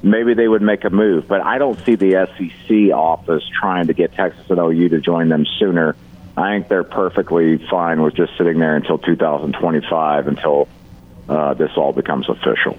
maybe 0.04 0.34
they 0.34 0.48
would 0.48 0.62
make 0.62 0.84
a 0.84 0.90
move. 0.90 1.28
But 1.28 1.42
I 1.42 1.58
don't 1.58 1.80
see 1.86 1.96
the 1.96 2.28
SEC 2.38 2.94
office 2.94 3.44
trying 3.60 3.88
to 3.88 3.94
get 3.94 4.14
Texas 4.14 4.50
and 4.50 4.60
OU 4.60 4.90
to 4.90 5.02
join 5.02 5.30
them 5.30 5.46
sooner. 5.60 5.96
I 6.36 6.56
think 6.56 6.68
they're 6.68 6.84
perfectly 6.84 7.58
fine 7.70 8.02
with 8.02 8.16
just 8.16 8.38
sitting 8.38 8.60
there 8.60 8.76
until 8.76 9.00
2025 9.00 10.28
until 10.28 10.68
uh, 11.28 11.54
this 11.56 11.72
all 11.76 11.94
becomes 11.94 12.30
official. 12.30 12.78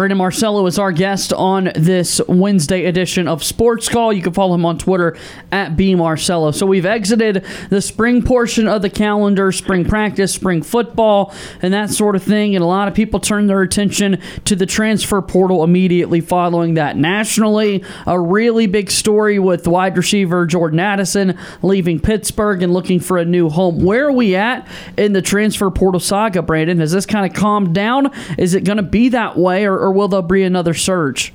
Brandon 0.00 0.16
Marcello 0.16 0.64
is 0.64 0.78
our 0.78 0.92
guest 0.92 1.30
on 1.30 1.72
this 1.74 2.22
Wednesday 2.26 2.86
edition 2.86 3.28
of 3.28 3.44
Sports 3.44 3.86
Call. 3.86 4.14
You 4.14 4.22
can 4.22 4.32
follow 4.32 4.54
him 4.54 4.64
on 4.64 4.78
Twitter 4.78 5.14
at 5.52 5.76
B 5.76 5.94
Marcello. 5.94 6.52
So 6.52 6.64
we've 6.64 6.86
exited 6.86 7.44
the 7.68 7.82
spring 7.82 8.22
portion 8.22 8.66
of 8.66 8.80
the 8.80 8.88
calendar, 8.88 9.52
spring 9.52 9.84
practice, 9.84 10.32
spring 10.32 10.62
football, 10.62 11.34
and 11.60 11.74
that 11.74 11.90
sort 11.90 12.16
of 12.16 12.22
thing. 12.22 12.56
And 12.56 12.64
a 12.64 12.66
lot 12.66 12.88
of 12.88 12.94
people 12.94 13.20
turn 13.20 13.46
their 13.46 13.60
attention 13.60 14.22
to 14.46 14.56
the 14.56 14.64
transfer 14.64 15.20
portal 15.20 15.62
immediately 15.62 16.22
following 16.22 16.72
that. 16.74 16.96
Nationally, 16.96 17.84
a 18.06 18.18
really 18.18 18.66
big 18.66 18.90
story 18.90 19.38
with 19.38 19.68
wide 19.68 19.98
receiver 19.98 20.46
Jordan 20.46 20.80
Addison 20.80 21.36
leaving 21.60 22.00
Pittsburgh 22.00 22.62
and 22.62 22.72
looking 22.72 23.00
for 23.00 23.18
a 23.18 23.26
new 23.26 23.50
home. 23.50 23.84
Where 23.84 24.06
are 24.06 24.12
we 24.12 24.34
at 24.34 24.66
in 24.96 25.12
the 25.12 25.20
transfer 25.20 25.70
portal 25.70 26.00
saga, 26.00 26.40
Brandon? 26.40 26.78
Has 26.78 26.92
this 26.92 27.04
kind 27.04 27.30
of 27.30 27.36
calmed 27.38 27.74
down? 27.74 28.10
Is 28.38 28.54
it 28.54 28.64
going 28.64 28.78
to 28.78 28.82
be 28.82 29.10
that 29.10 29.36
way, 29.36 29.66
or, 29.66 29.78
or 29.78 29.89
or 29.90 29.92
will 29.92 30.06
there 30.06 30.22
be 30.22 30.44
another 30.44 30.72
surge? 30.72 31.32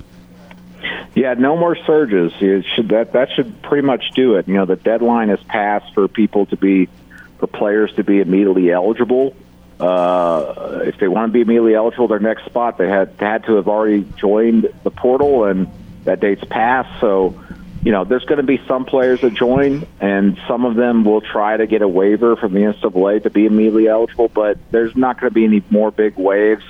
Yeah, 1.14 1.34
no 1.34 1.56
more 1.56 1.76
surges. 1.86 2.32
Should, 2.38 2.88
that 2.88 3.12
that 3.12 3.28
should 3.34 3.62
pretty 3.62 3.86
much 3.86 4.12
do 4.14 4.36
it. 4.36 4.48
You 4.48 4.54
know, 4.54 4.64
the 4.64 4.76
deadline 4.76 5.28
has 5.28 5.42
passed 5.42 5.92
for 5.92 6.08
people 6.08 6.46
to 6.46 6.56
be 6.56 6.88
for 7.38 7.46
players 7.46 7.92
to 7.96 8.04
be 8.04 8.20
immediately 8.20 8.70
eligible. 8.70 9.36
Uh, 9.78 10.80
if 10.84 10.98
they 10.98 11.06
want 11.06 11.28
to 11.30 11.32
be 11.32 11.42
immediately 11.42 11.74
eligible, 11.74 12.08
their 12.08 12.18
next 12.18 12.46
spot 12.46 12.78
they 12.78 12.88
had 12.88 13.14
had 13.18 13.44
to 13.44 13.56
have 13.56 13.68
already 13.68 14.06
joined 14.16 14.72
the 14.84 14.90
portal, 14.90 15.44
and 15.44 15.68
that 16.04 16.20
date's 16.20 16.44
passed. 16.44 16.98
So, 16.98 17.38
you 17.82 17.92
know, 17.92 18.04
there's 18.04 18.24
going 18.24 18.38
to 18.38 18.46
be 18.46 18.60
some 18.66 18.86
players 18.86 19.20
that 19.20 19.34
join, 19.34 19.86
and 20.00 20.38
some 20.48 20.64
of 20.64 20.76
them 20.76 21.04
will 21.04 21.20
try 21.20 21.58
to 21.58 21.66
get 21.66 21.82
a 21.82 21.88
waiver 21.88 22.36
from 22.36 22.54
the 22.54 22.60
NCAA 22.60 23.22
to 23.24 23.30
be 23.30 23.44
immediately 23.44 23.86
eligible. 23.86 24.28
But 24.28 24.58
there's 24.70 24.96
not 24.96 25.20
going 25.20 25.30
to 25.30 25.34
be 25.34 25.44
any 25.44 25.62
more 25.68 25.90
big 25.90 26.16
waves. 26.16 26.64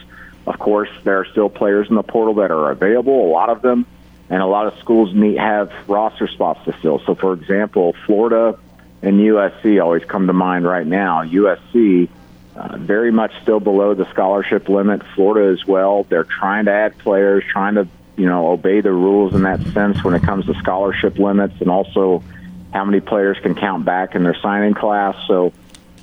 Of 0.46 0.58
course, 0.58 0.90
there 1.04 1.18
are 1.20 1.26
still 1.26 1.48
players 1.48 1.88
in 1.88 1.96
the 1.96 2.02
portal 2.02 2.34
that 2.34 2.50
are 2.50 2.70
available, 2.70 3.26
a 3.26 3.30
lot 3.30 3.50
of 3.50 3.62
them, 3.62 3.86
and 4.30 4.40
a 4.40 4.46
lot 4.46 4.66
of 4.66 4.78
schools 4.78 5.14
need 5.14 5.38
have 5.38 5.72
roster 5.88 6.28
spots 6.28 6.64
to 6.64 6.72
fill. 6.72 7.00
So, 7.00 7.14
for 7.14 7.32
example, 7.32 7.94
Florida 8.06 8.58
and 9.02 9.18
USC 9.18 9.82
always 9.82 10.04
come 10.04 10.26
to 10.26 10.32
mind 10.32 10.64
right 10.64 10.86
now. 10.86 11.22
USC 11.24 12.08
uh, 12.54 12.76
very 12.78 13.10
much 13.10 13.32
still 13.42 13.60
below 13.60 13.94
the 13.94 14.08
scholarship 14.10 14.68
limit. 14.68 15.02
Florida 15.14 15.52
as 15.52 15.66
well. 15.66 16.04
They're 16.04 16.24
trying 16.24 16.66
to 16.66 16.72
add 16.72 16.98
players, 16.98 17.44
trying 17.50 17.74
to 17.74 17.88
you 18.16 18.26
know 18.26 18.48
obey 18.48 18.80
the 18.80 18.92
rules 18.92 19.34
in 19.34 19.42
that 19.42 19.60
sense 19.72 20.02
when 20.02 20.14
it 20.14 20.22
comes 20.22 20.46
to 20.46 20.54
scholarship 20.54 21.18
limits, 21.18 21.60
and 21.60 21.70
also 21.70 22.22
how 22.72 22.84
many 22.84 23.00
players 23.00 23.38
can 23.42 23.54
count 23.54 23.84
back 23.84 24.14
in 24.14 24.22
their 24.22 24.36
signing 24.40 24.74
class. 24.74 25.16
So, 25.26 25.52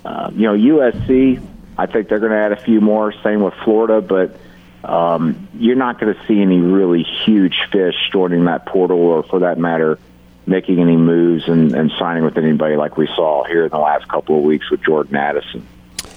uh, 0.04 0.30
you 0.32 0.42
know, 0.42 0.54
USC 0.54 1.40
I 1.76 1.86
think 1.86 2.08
they're 2.08 2.20
going 2.20 2.32
to 2.32 2.38
add 2.38 2.52
a 2.52 2.62
few 2.62 2.80
more. 2.80 3.12
Same 3.22 3.42
with 3.42 3.54
Florida, 3.64 4.00
but 4.00 4.36
um, 4.88 5.48
you're 5.54 5.76
not 5.76 5.98
going 5.98 6.14
to 6.14 6.26
see 6.26 6.40
any 6.40 6.58
really 6.58 7.02
huge 7.02 7.56
fish 7.72 7.94
joining 8.12 8.44
that 8.44 8.66
portal, 8.66 8.98
or 8.98 9.22
for 9.22 9.40
that 9.40 9.58
matter, 9.58 9.98
making 10.46 10.78
any 10.78 10.96
moves 10.96 11.48
and, 11.48 11.74
and 11.74 11.90
signing 11.98 12.24
with 12.24 12.38
anybody 12.38 12.76
like 12.76 12.96
we 12.96 13.06
saw 13.08 13.44
here 13.44 13.64
in 13.64 13.70
the 13.70 13.78
last 13.78 14.06
couple 14.08 14.38
of 14.38 14.44
weeks 14.44 14.70
with 14.70 14.82
Jordan 14.82 15.16
Addison 15.16 15.66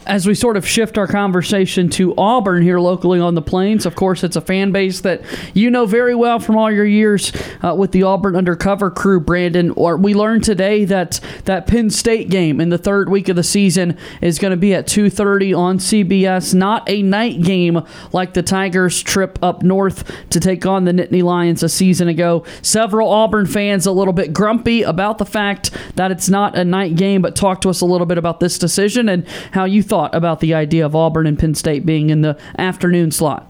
as 0.08 0.26
we 0.26 0.34
sort 0.34 0.58
of 0.58 0.66
shift 0.66 0.98
our 0.98 1.06
conversation 1.06 1.90
to 1.90 2.16
Auburn 2.18 2.64
here 2.64 2.80
locally 2.80 3.20
on 3.20 3.36
the 3.36 3.42
Plains, 3.42 3.86
of 3.86 3.96
course, 3.96 4.24
it's 4.24 4.36
a 4.36 4.42
fan 4.42 4.72
base 4.72 5.02
that 5.02 5.22
you 5.54 5.70
know 5.70 5.86
very 5.86 6.16
well 6.16 6.40
from 6.40 6.58
all 6.58 6.72
your 6.72 6.86
years 6.86 7.32
uh, 7.62 7.76
with 7.76 7.92
the 7.92 8.04
Auburn 8.04 8.36
undercover 8.36 8.90
crew, 8.90 9.20
Brandon. 9.20 9.72
Or 9.72 9.98
we 9.98 10.14
learned 10.14 10.46
today 10.46 10.86
that 10.86 11.20
that 11.46 11.68
Penn 11.68 11.90
State 11.90 12.30
game 12.30 12.62
in 12.62 12.70
the 12.70 12.78
third 12.78 13.10
week 13.10 13.28
of 13.28 13.36
the 13.36 13.44
season 13.44 13.98
is 14.22 14.40
going 14.40 14.52
to 14.52 14.58
be 14.58 14.74
at 14.74 14.88
2:30 14.88 15.58
on 15.58 15.78
CBS, 15.78 16.54
not 16.54 16.90
a 16.90 17.02
night 17.02 17.42
game 17.42 17.82
like 18.14 18.34
the 18.34 18.44
Tigers' 18.44 19.04
trip 19.04 19.38
up 19.42 19.62
north 19.62 20.10
to 20.30 20.40
take 20.40 20.66
on 20.66 20.86
the 20.86 20.94
Nittany 20.94 21.22
Lions 21.22 21.64
a 21.64 21.70
season 21.70 22.08
ago. 22.08 22.46
Several 22.62 23.10
Auburn 23.10 23.46
fans 23.46 23.86
a 23.86 23.92
little 23.92 24.14
bit 24.14 24.32
grumpy 24.32 24.84
about 24.84 25.18
the 25.18 25.26
fact 25.26 25.72
that 25.96 26.12
it's 26.12 26.30
not 26.30 26.58
a 26.58 26.64
night 26.64 26.96
game, 26.96 27.22
but 27.22 27.36
talk 27.36 27.60
to 27.62 27.70
us 27.70 27.82
a 27.82 27.86
little 27.86 28.08
bit 28.08 28.18
about 28.18 28.40
this 28.40 28.58
decision 28.58 29.10
and 29.10 29.28
how 29.52 29.66
you 29.66 29.84
thought 29.84 29.97
thought 29.98 30.14
about 30.14 30.42
the 30.42 30.54
idea 30.54 30.86
of 30.86 30.96
Auburn 30.96 31.26
and 31.26 31.40
Penn 31.40 31.56
State 31.56 31.84
being 31.84 32.12
in 32.12 32.22
the 32.22 32.38
afternoon 32.60 33.10
slot? 33.10 33.50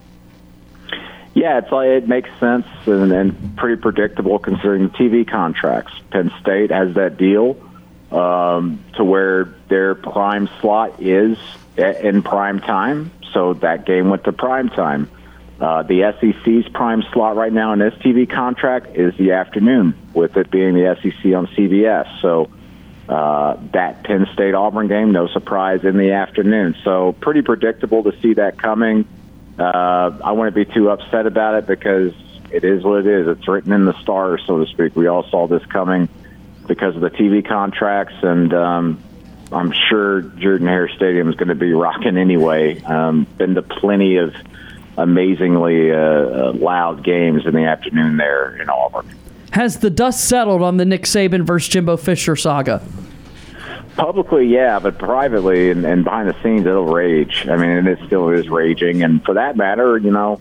Yeah, 1.34 1.58
it's 1.58 1.72
like 1.72 1.90
it 1.90 2.08
makes 2.08 2.30
sense 2.40 2.66
and, 2.86 3.12
and 3.12 3.58
pretty 3.58 3.82
predictable 3.82 4.40
considering 4.40 4.84
the 4.84 4.94
TV 4.94 5.30
contracts. 5.30 5.92
Penn 6.10 6.32
State 6.40 6.72
has 6.72 6.96
that 6.96 7.18
deal 7.18 7.58
um, 8.12 8.82
to 8.96 9.04
where 9.04 9.54
their 9.68 9.94
prime 9.94 10.50
slot 10.62 11.02
is 11.02 11.38
in 11.76 12.24
prime 12.24 12.62
time, 12.62 13.12
so 13.34 13.54
that 13.56 13.86
game 13.86 14.10
went 14.10 14.24
to 14.24 14.32
prime 14.32 14.70
time. 14.70 15.10
Uh, 15.60 15.84
the 15.84 16.16
SEC's 16.22 16.72
prime 16.72 17.04
slot 17.12 17.36
right 17.36 17.52
now 17.52 17.74
in 17.74 17.80
this 17.80 17.94
TV 17.96 18.30
contract 18.30 18.96
is 18.96 19.14
the 19.18 19.34
afternoon, 19.34 19.94
with 20.14 20.38
it 20.38 20.50
being 20.50 20.76
the 20.76 20.96
SEC 21.02 21.34
on 21.34 21.48
CBS. 21.48 22.22
So 22.22 22.50
uh, 23.10 23.58
that 23.74 24.04
Penn 24.04 24.28
State 24.34 24.54
Auburn 24.54 24.88
game, 24.88 25.12
no 25.12 25.28
surprise 25.28 25.84
in 25.84 25.98
the 25.98 26.12
afternoon. 26.12 26.76
So 26.84 27.14
pretty 27.14 27.42
predictable 27.42 28.04
to 28.04 28.20
see 28.22 28.34
that 28.34 28.62
coming. 28.62 29.08
Uh, 29.58 30.18
I 30.24 30.34
wouldn't 30.34 30.56
be 30.56 30.66
too 30.66 30.90
upset 30.90 31.26
about 31.26 31.56
it 31.56 31.68
because 31.68 32.14
it 32.52 32.64
is 32.64 32.84
what 32.84 33.00
it 33.00 33.08
is. 33.08 33.28
It's 33.28 33.48
written 33.48 33.72
in 33.72 33.86
the 33.86 34.00
stars, 34.02 34.44
so 34.46 34.64
to 34.64 34.70
speak. 34.70 34.96
We 34.96 35.08
all 35.08 35.24
saw 35.30 35.48
this 35.48 35.66
coming 35.66 36.10
because 36.68 36.96
of 36.96 37.02
the 37.02 37.10
TV 37.10 37.48
contracts, 37.48 38.16
and 38.22 38.54
um, 38.54 39.02
I'm 39.52 39.72
sure 39.72 40.22
Jordan 40.22 40.68
Hare 40.68 40.90
Stadium 40.90 41.30
is 41.30 41.36
going 41.36 41.48
to 41.48 41.56
be 41.56 41.74
rocking 41.74 42.18
anyway. 42.18 42.82
Um, 42.82 43.26
been 43.38 43.56
to 43.56 43.62
plenty 43.62 44.18
of 44.18 44.36
amazingly 44.98 45.92
uh, 45.92 45.98
uh, 45.98 46.54
loud 46.54 47.04
games 47.04 47.46
in 47.46 47.54
the 47.54 47.66
afternoon 47.66 48.18
there 48.18 48.62
in 48.62 48.70
Auburn. 48.70 49.08
Has 49.52 49.80
the 49.80 49.90
dust 49.90 50.28
settled 50.28 50.62
on 50.62 50.78
the 50.78 50.86
Nick 50.86 51.04
Saban 51.04 51.44
versus 51.44 51.70
Jimbo 51.70 51.98
Fisher 51.98 52.36
saga? 52.36 52.82
Publicly, 53.96 54.46
yeah, 54.46 54.78
but 54.78 55.00
privately 55.00 55.72
and, 55.72 55.86
and 55.86 56.04
behind 56.04 56.30
the 56.30 56.36
scenes, 56.44 56.68
it'll 56.68 56.86
rage. 56.86 57.48
I 57.50 57.56
mean, 57.56 57.88
it 57.88 58.00
still 58.06 58.30
is 58.30 58.48
raging. 58.50 59.02
And 59.02 59.24
for 59.24 59.34
that 59.34 59.58
matter, 59.58 59.98
you 59.98 60.12
know, 60.12 60.40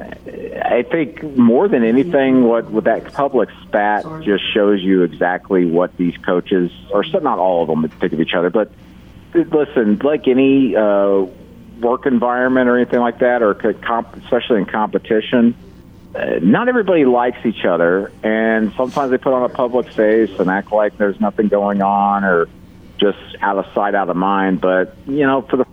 I 0.00 0.84
think 0.88 1.22
more 1.36 1.68
than 1.68 1.84
anything, 1.84 2.44
what 2.44 2.70
with 2.70 2.84
that 2.84 3.12
public 3.12 3.48
spat 3.62 4.04
just 4.22 4.42
shows 4.52 4.80
you 4.80 5.02
exactly 5.02 5.64
what 5.64 5.96
these 5.96 6.16
coaches, 6.18 6.70
or 6.90 7.04
not 7.04 7.38
all 7.38 7.62
of 7.62 7.68
them, 7.68 7.88
think 8.00 8.12
of 8.12 8.20
each 8.20 8.34
other, 8.34 8.50
but 8.50 8.70
listen, 9.34 9.98
like 10.02 10.26
any 10.26 10.74
uh, 10.74 11.26
work 11.80 12.06
environment 12.06 12.68
or 12.68 12.76
anything 12.76 13.00
like 13.00 13.18
that, 13.20 13.42
or 13.42 13.54
comp- 13.54 14.16
especially 14.16 14.58
in 14.58 14.66
competition, 14.66 15.54
Uh, 16.14 16.38
not 16.40 16.68
everybody 16.68 17.04
likes 17.04 17.44
each 17.44 17.64
other, 17.64 18.10
and 18.22 18.72
sometimes 18.76 19.10
they 19.10 19.18
put 19.18 19.32
on 19.32 19.42
a 19.42 19.48
public 19.48 19.88
face 19.92 20.30
and 20.38 20.48
act 20.48 20.72
like 20.72 20.96
there's 20.96 21.20
nothing 21.20 21.48
going 21.48 21.82
on 21.82 22.24
or 22.24 22.48
just 22.98 23.18
out 23.40 23.58
of 23.58 23.66
sight, 23.74 23.94
out 23.94 24.08
of 24.08 24.16
mind. 24.16 24.60
But, 24.60 24.96
you 25.06 25.26
know, 25.26 25.42
for 25.42 25.58
the 25.58 25.66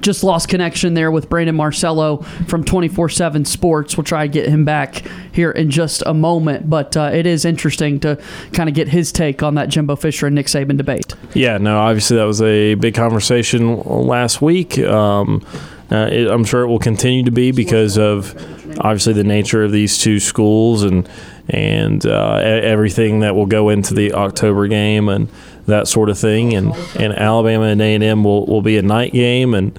just 0.00 0.24
lost 0.24 0.48
connection 0.48 0.94
there 0.94 1.10
with 1.10 1.28
Brandon 1.28 1.54
Marcello 1.54 2.18
from 2.46 2.64
24 2.64 3.10
7 3.10 3.44
Sports. 3.44 3.96
We'll 3.96 4.04
try 4.04 4.26
to 4.26 4.32
get 4.32 4.48
him 4.48 4.64
back 4.64 5.04
here 5.38 5.52
in 5.52 5.70
just 5.70 6.02
a 6.04 6.12
moment, 6.12 6.68
but 6.68 6.96
uh, 6.96 7.10
it 7.14 7.24
is 7.24 7.44
interesting 7.44 8.00
to 8.00 8.20
kind 8.52 8.68
of 8.68 8.74
get 8.74 8.88
his 8.88 9.12
take 9.12 9.40
on 9.40 9.54
that 9.54 9.68
Jimbo 9.68 9.94
Fisher 9.94 10.26
and 10.26 10.34
Nick 10.34 10.46
Saban 10.46 10.76
debate. 10.76 11.14
Yeah, 11.32 11.58
no, 11.58 11.78
obviously 11.78 12.16
that 12.16 12.24
was 12.24 12.42
a 12.42 12.74
big 12.74 12.94
conversation 12.94 13.80
last 13.84 14.42
week. 14.42 14.80
Um, 14.80 15.46
uh, 15.92 16.08
it, 16.10 16.26
I'm 16.26 16.44
sure 16.44 16.62
it 16.62 16.66
will 16.66 16.80
continue 16.80 17.22
to 17.22 17.30
be 17.30 17.52
because 17.52 17.96
of 17.96 18.34
obviously 18.80 19.12
the 19.12 19.22
nature 19.22 19.62
of 19.62 19.70
these 19.70 19.96
two 19.96 20.18
schools 20.18 20.82
and 20.82 21.08
and 21.48 22.04
uh, 22.04 22.34
everything 22.42 23.20
that 23.20 23.36
will 23.36 23.46
go 23.46 23.68
into 23.68 23.94
the 23.94 24.12
October 24.14 24.66
game 24.66 25.08
and 25.08 25.28
that 25.66 25.86
sort 25.86 26.10
of 26.10 26.18
thing. 26.18 26.52
And, 26.54 26.74
and 26.98 27.14
Alabama 27.14 27.66
and 27.66 27.80
A 27.80 27.94
and 27.94 28.02
M 28.02 28.24
will, 28.24 28.44
will 28.44 28.60
be 28.60 28.76
a 28.76 28.82
night 28.82 29.12
game, 29.12 29.54
and 29.54 29.74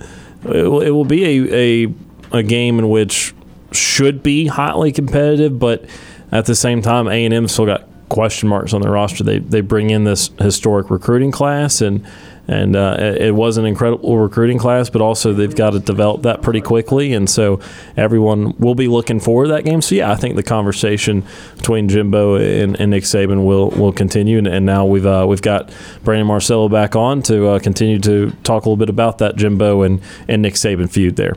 it 0.45 0.63
will, 0.63 0.81
it 0.81 0.91
will 0.91 1.05
be 1.05 1.25
a, 1.25 1.85
a 1.85 1.93
a 2.31 2.43
game 2.43 2.79
in 2.79 2.89
which 2.89 3.33
should 3.71 4.23
be 4.23 4.47
highly 4.47 4.91
competitive, 4.91 5.59
but 5.59 5.85
at 6.31 6.45
the 6.45 6.55
same 6.55 6.81
time, 6.81 7.07
A 7.07 7.25
and 7.25 7.33
M 7.33 7.47
still 7.47 7.65
got 7.65 7.88
question 8.09 8.49
marks 8.49 8.73
on 8.73 8.81
their 8.81 8.91
roster. 8.91 9.23
They 9.23 9.39
they 9.39 9.61
bring 9.61 9.89
in 9.91 10.03
this 10.03 10.29
historic 10.39 10.89
recruiting 10.89 11.31
class, 11.31 11.81
and 11.81 12.05
and 12.47 12.75
uh, 12.75 12.97
it 12.99 13.35
was 13.35 13.57
an 13.57 13.65
incredible 13.65 14.17
recruiting 14.17 14.57
class, 14.57 14.89
but 14.89 15.01
also 15.01 15.33
they've 15.33 15.55
got 15.55 15.71
to 15.71 15.79
develop 15.79 16.23
that 16.23 16.41
pretty 16.41 16.61
quickly, 16.61 17.13
and 17.13 17.29
so 17.29 17.59
everyone 17.95 18.55
will 18.57 18.73
be 18.73 18.88
looking 18.88 19.19
forward 19.19 19.45
to 19.45 19.51
that 19.53 19.63
game. 19.63 19.81
So 19.83 19.95
yeah, 19.95 20.11
I 20.11 20.15
think 20.15 20.35
the 20.35 20.43
conversation 20.43 21.23
between 21.57 21.88
Jimbo 21.88 22.35
and, 22.35 22.79
and 22.79 22.89
Nick 22.89 23.03
Saban 23.03 23.45
will 23.45 23.69
will 23.69 23.93
continue, 23.93 24.39
and, 24.39 24.47
and 24.47 24.65
now 24.65 24.85
we've 24.85 25.05
uh, 25.05 25.25
we've 25.29 25.43
got 25.43 25.71
Brandon 26.03 26.27
Marcello 26.27 26.69
back 26.69 26.95
on 26.95 27.21
to 27.23 27.47
uh, 27.49 27.59
continue 27.59 27.99
to 27.99 28.31
talk 28.43 28.65
a 28.65 28.69
little 28.69 28.77
bit 28.77 28.89
about 28.89 29.19
that 29.19 29.35
Jimbo 29.35 29.83
and 29.83 30.01
and 30.27 30.41
Nick 30.41 30.55
Saban 30.55 30.89
feud 30.89 31.15
there. 31.15 31.35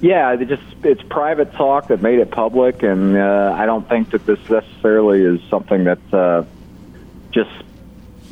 Yeah, 0.00 0.32
it 0.32 0.48
just 0.48 0.62
it's 0.82 1.02
private 1.02 1.52
talk 1.52 1.88
that 1.88 2.00
made 2.00 2.20
it 2.20 2.30
public, 2.30 2.82
and 2.82 3.16
uh, 3.16 3.54
I 3.54 3.66
don't 3.66 3.86
think 3.86 4.10
that 4.12 4.24
this 4.24 4.38
necessarily 4.48 5.22
is 5.22 5.40
something 5.50 5.84
that 5.84 5.98
uh, 6.14 6.44
just 7.32 7.50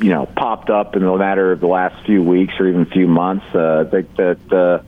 you 0.01 0.09
know 0.09 0.25
popped 0.25 0.71
up 0.71 0.95
in 0.95 1.03
the 1.03 1.15
matter 1.15 1.51
of 1.51 1.59
the 1.59 1.67
last 1.67 2.05
few 2.05 2.23
weeks 2.23 2.55
or 2.59 2.67
even 2.67 2.85
few 2.85 3.07
months. 3.07 3.45
Uh, 3.53 3.85
I 3.85 3.89
think 3.89 4.15
that 4.15 4.51
uh, 4.51 4.83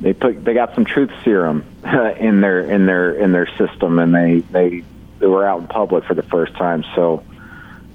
they 0.00 0.14
put 0.14 0.42
they 0.42 0.54
got 0.54 0.74
some 0.74 0.86
truth 0.86 1.10
serum 1.22 1.66
in 1.84 2.40
their 2.40 2.60
in 2.60 2.86
their 2.86 3.12
in 3.12 3.32
their 3.32 3.48
system, 3.58 3.98
and 3.98 4.14
they 4.14 4.40
they 4.40 4.84
they 5.18 5.26
were 5.26 5.46
out 5.46 5.60
in 5.60 5.66
public 5.66 6.04
for 6.04 6.14
the 6.14 6.22
first 6.22 6.54
time. 6.54 6.82
So 6.94 7.24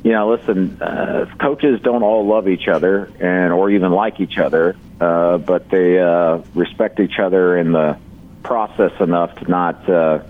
you 0.03 0.11
know, 0.11 0.29
listen, 0.29 0.79
uh, 0.79 1.25
coaches 1.39 1.81
don't 1.81 2.03
all 2.03 2.27
love 2.27 2.47
each 2.47 2.67
other 2.67 3.11
and 3.19 3.51
or 3.51 3.71
even 3.71 3.91
like 3.91 4.19
each 4.19 4.37
other, 4.37 4.75
uh, 4.99 5.39
but 5.39 5.69
they 5.69 5.99
uh, 5.99 6.39
respect 6.53 6.99
each 6.99 7.17
other 7.19 7.57
in 7.57 7.71
the 7.71 7.97
process 8.43 8.91
enough 8.99 9.35
to 9.35 9.49
not 9.49 9.89
uh, 9.89 10.23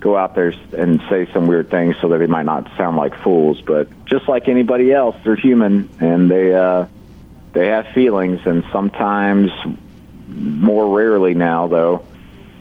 go 0.00 0.16
out 0.16 0.34
there 0.34 0.54
and 0.76 1.00
say 1.08 1.30
some 1.32 1.46
weird 1.46 1.70
things 1.70 1.96
so 2.00 2.08
that 2.08 2.18
they 2.18 2.26
might 2.26 2.46
not 2.46 2.70
sound 2.76 2.96
like 2.96 3.14
fools. 3.22 3.60
But 3.60 3.88
just 4.06 4.28
like 4.28 4.48
anybody 4.48 4.92
else, 4.92 5.16
they're 5.24 5.36
human 5.36 5.88
and 6.00 6.30
they 6.30 6.54
uh, 6.54 6.86
they 7.52 7.68
have 7.68 7.88
feelings, 7.94 8.40
and 8.44 8.64
sometimes, 8.70 9.50
more 10.28 10.96
rarely 10.96 11.34
now 11.34 11.66
though, 11.68 12.04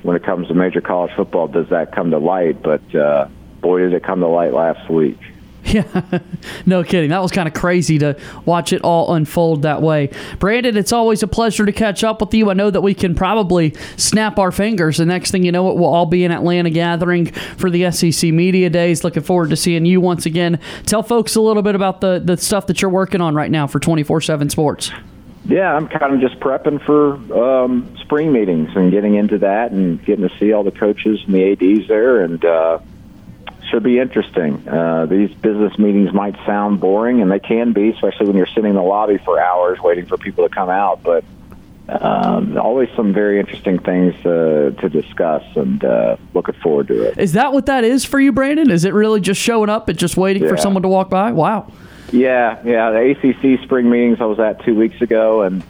when 0.03 0.15
it 0.15 0.23
comes 0.23 0.47
to 0.47 0.53
major 0.53 0.81
college 0.81 1.11
football, 1.15 1.47
does 1.47 1.69
that 1.69 1.91
come 1.91 2.11
to 2.11 2.17
light? 2.17 2.61
But 2.61 2.95
uh, 2.95 3.27
boy, 3.61 3.81
did 3.81 3.93
it 3.93 4.03
come 4.03 4.21
to 4.21 4.27
light 4.27 4.53
last 4.53 4.89
week. 4.89 5.19
Yeah, 5.75 6.19
no 6.67 6.83
kidding. 6.83 7.09
That 7.09 7.23
was 7.23 7.31
kind 7.31 7.47
of 7.47 7.53
crazy 7.53 7.97
to 7.97 8.15
watch 8.45 8.71
it 8.71 8.81
all 8.83 9.15
unfold 9.15 9.63
that 9.63 9.81
way. 9.81 10.11
Brandon, 10.37 10.77
it's 10.77 10.93
always 10.93 11.23
a 11.23 11.27
pleasure 11.27 11.65
to 11.65 11.71
catch 11.71 12.03
up 12.03 12.21
with 12.21 12.33
you. 12.35 12.51
I 12.51 12.53
know 12.53 12.69
that 12.69 12.81
we 12.81 12.93
can 12.93 13.15
probably 13.15 13.73
snap 13.97 14.37
our 14.37 14.51
fingers. 14.51 14.97
The 14.97 15.05
next 15.05 15.31
thing 15.31 15.43
you 15.43 15.51
know, 15.51 15.71
it 15.71 15.77
will 15.77 15.87
all 15.87 16.05
be 16.05 16.23
in 16.23 16.31
Atlanta 16.31 16.69
gathering 16.69 17.25
for 17.57 17.71
the 17.71 17.89
SEC 17.91 18.31
Media 18.31 18.69
Days. 18.69 19.03
Looking 19.03 19.23
forward 19.23 19.49
to 19.49 19.55
seeing 19.55 19.85
you 19.85 19.99
once 19.99 20.27
again. 20.27 20.59
Tell 20.85 21.01
folks 21.01 21.35
a 21.35 21.41
little 21.41 21.63
bit 21.63 21.73
about 21.73 21.99
the, 21.99 22.21
the 22.23 22.37
stuff 22.37 22.67
that 22.67 22.81
you're 22.81 22.91
working 22.91 23.19
on 23.19 23.33
right 23.33 23.49
now 23.49 23.65
for 23.65 23.79
24 23.79 24.21
7 24.21 24.49
Sports. 24.51 24.91
Yeah, 25.45 25.75
I'm 25.75 25.87
kind 25.87 26.13
of 26.13 26.21
just 26.21 26.39
prepping 26.39 26.83
for 26.85 27.15
um, 27.37 27.95
spring 28.01 28.31
meetings 28.31 28.69
and 28.75 28.91
getting 28.91 29.15
into 29.15 29.39
that 29.39 29.71
and 29.71 30.03
getting 30.05 30.27
to 30.27 30.37
see 30.37 30.53
all 30.53 30.63
the 30.63 30.71
coaches 30.71 31.21
and 31.25 31.33
the 31.33 31.51
ADs 31.51 31.87
there 31.87 32.21
and. 32.23 32.45
Uh, 32.45 32.79
should 33.75 33.83
be 33.83 33.99
interesting. 33.99 34.65
Uh, 34.67 35.05
these 35.05 35.29
business 35.35 35.77
meetings 35.77 36.13
might 36.13 36.35
sound 36.45 36.79
boring, 36.79 37.21
and 37.21 37.29
they 37.29 37.39
can 37.39 37.73
be, 37.73 37.89
especially 37.89 38.27
when 38.27 38.37
you're 38.37 38.47
sitting 38.47 38.69
in 38.69 38.75
the 38.75 38.81
lobby 38.81 39.17
for 39.17 39.37
hours 39.37 39.79
waiting 39.81 40.05
for 40.05 40.17
people 40.17 40.47
to 40.47 40.53
come 40.53 40.69
out. 40.69 41.03
But 41.03 41.25
um, 41.89 42.57
always 42.57 42.87
some 42.95 43.11
very 43.11 43.37
interesting 43.37 43.79
things 43.79 44.15
uh, 44.25 44.71
to 44.79 44.89
discuss, 44.89 45.43
and 45.57 45.83
uh, 45.83 46.15
looking 46.33 46.55
forward 46.55 46.87
to 46.87 47.03
it. 47.03 47.17
Is 47.17 47.33
that 47.33 47.51
what 47.51 47.65
that 47.65 47.83
is 47.83 48.05
for 48.05 48.17
you, 48.17 48.31
Brandon? 48.31 48.71
Is 48.71 48.85
it 48.85 48.93
really 48.93 49.19
just 49.19 49.41
showing 49.41 49.69
up 49.69 49.89
and 49.89 49.99
just 49.99 50.15
waiting 50.15 50.43
yeah. 50.43 50.49
for 50.49 50.57
someone 50.57 50.83
to 50.83 50.89
walk 50.89 51.09
by? 51.09 51.33
Wow. 51.33 51.69
Yeah, 52.13 52.61
yeah. 52.63 52.91
The 52.91 53.11
ACC 53.11 53.61
spring 53.63 53.89
meetings 53.89 54.21
I 54.21 54.25
was 54.25 54.39
at 54.39 54.63
two 54.63 54.75
weeks 54.75 55.01
ago, 55.01 55.41
and 55.41 55.61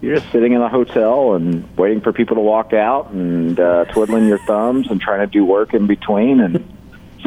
you're 0.00 0.14
just 0.14 0.30
sitting 0.30 0.52
in 0.52 0.60
the 0.60 0.68
hotel 0.68 1.34
and 1.34 1.76
waiting 1.76 2.02
for 2.02 2.12
people 2.12 2.36
to 2.36 2.42
walk 2.42 2.72
out 2.72 3.10
and 3.10 3.58
uh, 3.58 3.84
twiddling 3.86 4.28
your 4.28 4.38
thumbs 4.46 4.88
and 4.92 5.00
trying 5.00 5.20
to 5.20 5.26
do 5.26 5.44
work 5.44 5.74
in 5.74 5.88
between 5.88 6.38
and 6.38 6.77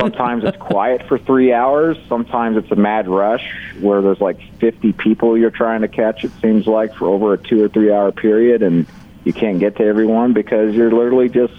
Sometimes 0.02 0.44
it's 0.44 0.58
quiet 0.58 1.08
for 1.08 1.20
three 1.20 1.54
hours. 1.54 1.96
Sometimes 2.10 2.58
it's 2.58 2.72
a 2.72 2.76
mad 2.76 3.08
rush 3.08 3.46
where 3.80 4.02
there's 4.02 4.20
like 4.20 4.40
50 4.60 4.94
people 4.94 5.38
you're 5.38 5.52
trying 5.52 5.82
to 5.82 5.88
catch, 5.88 6.24
it 6.24 6.32
seems 6.42 6.66
like, 6.66 6.96
for 6.96 7.08
over 7.08 7.34
a 7.34 7.38
two 7.38 7.64
or 7.64 7.70
three 7.70 7.94
hour 7.94 8.12
period, 8.12 8.64
and 8.64 8.88
you 9.24 9.32
can't 9.32 9.60
get 9.60 9.76
to 9.76 9.84
everyone 9.84 10.34
because 10.34 10.74
you're 10.74 10.92
literally 10.92 11.30
just 11.30 11.54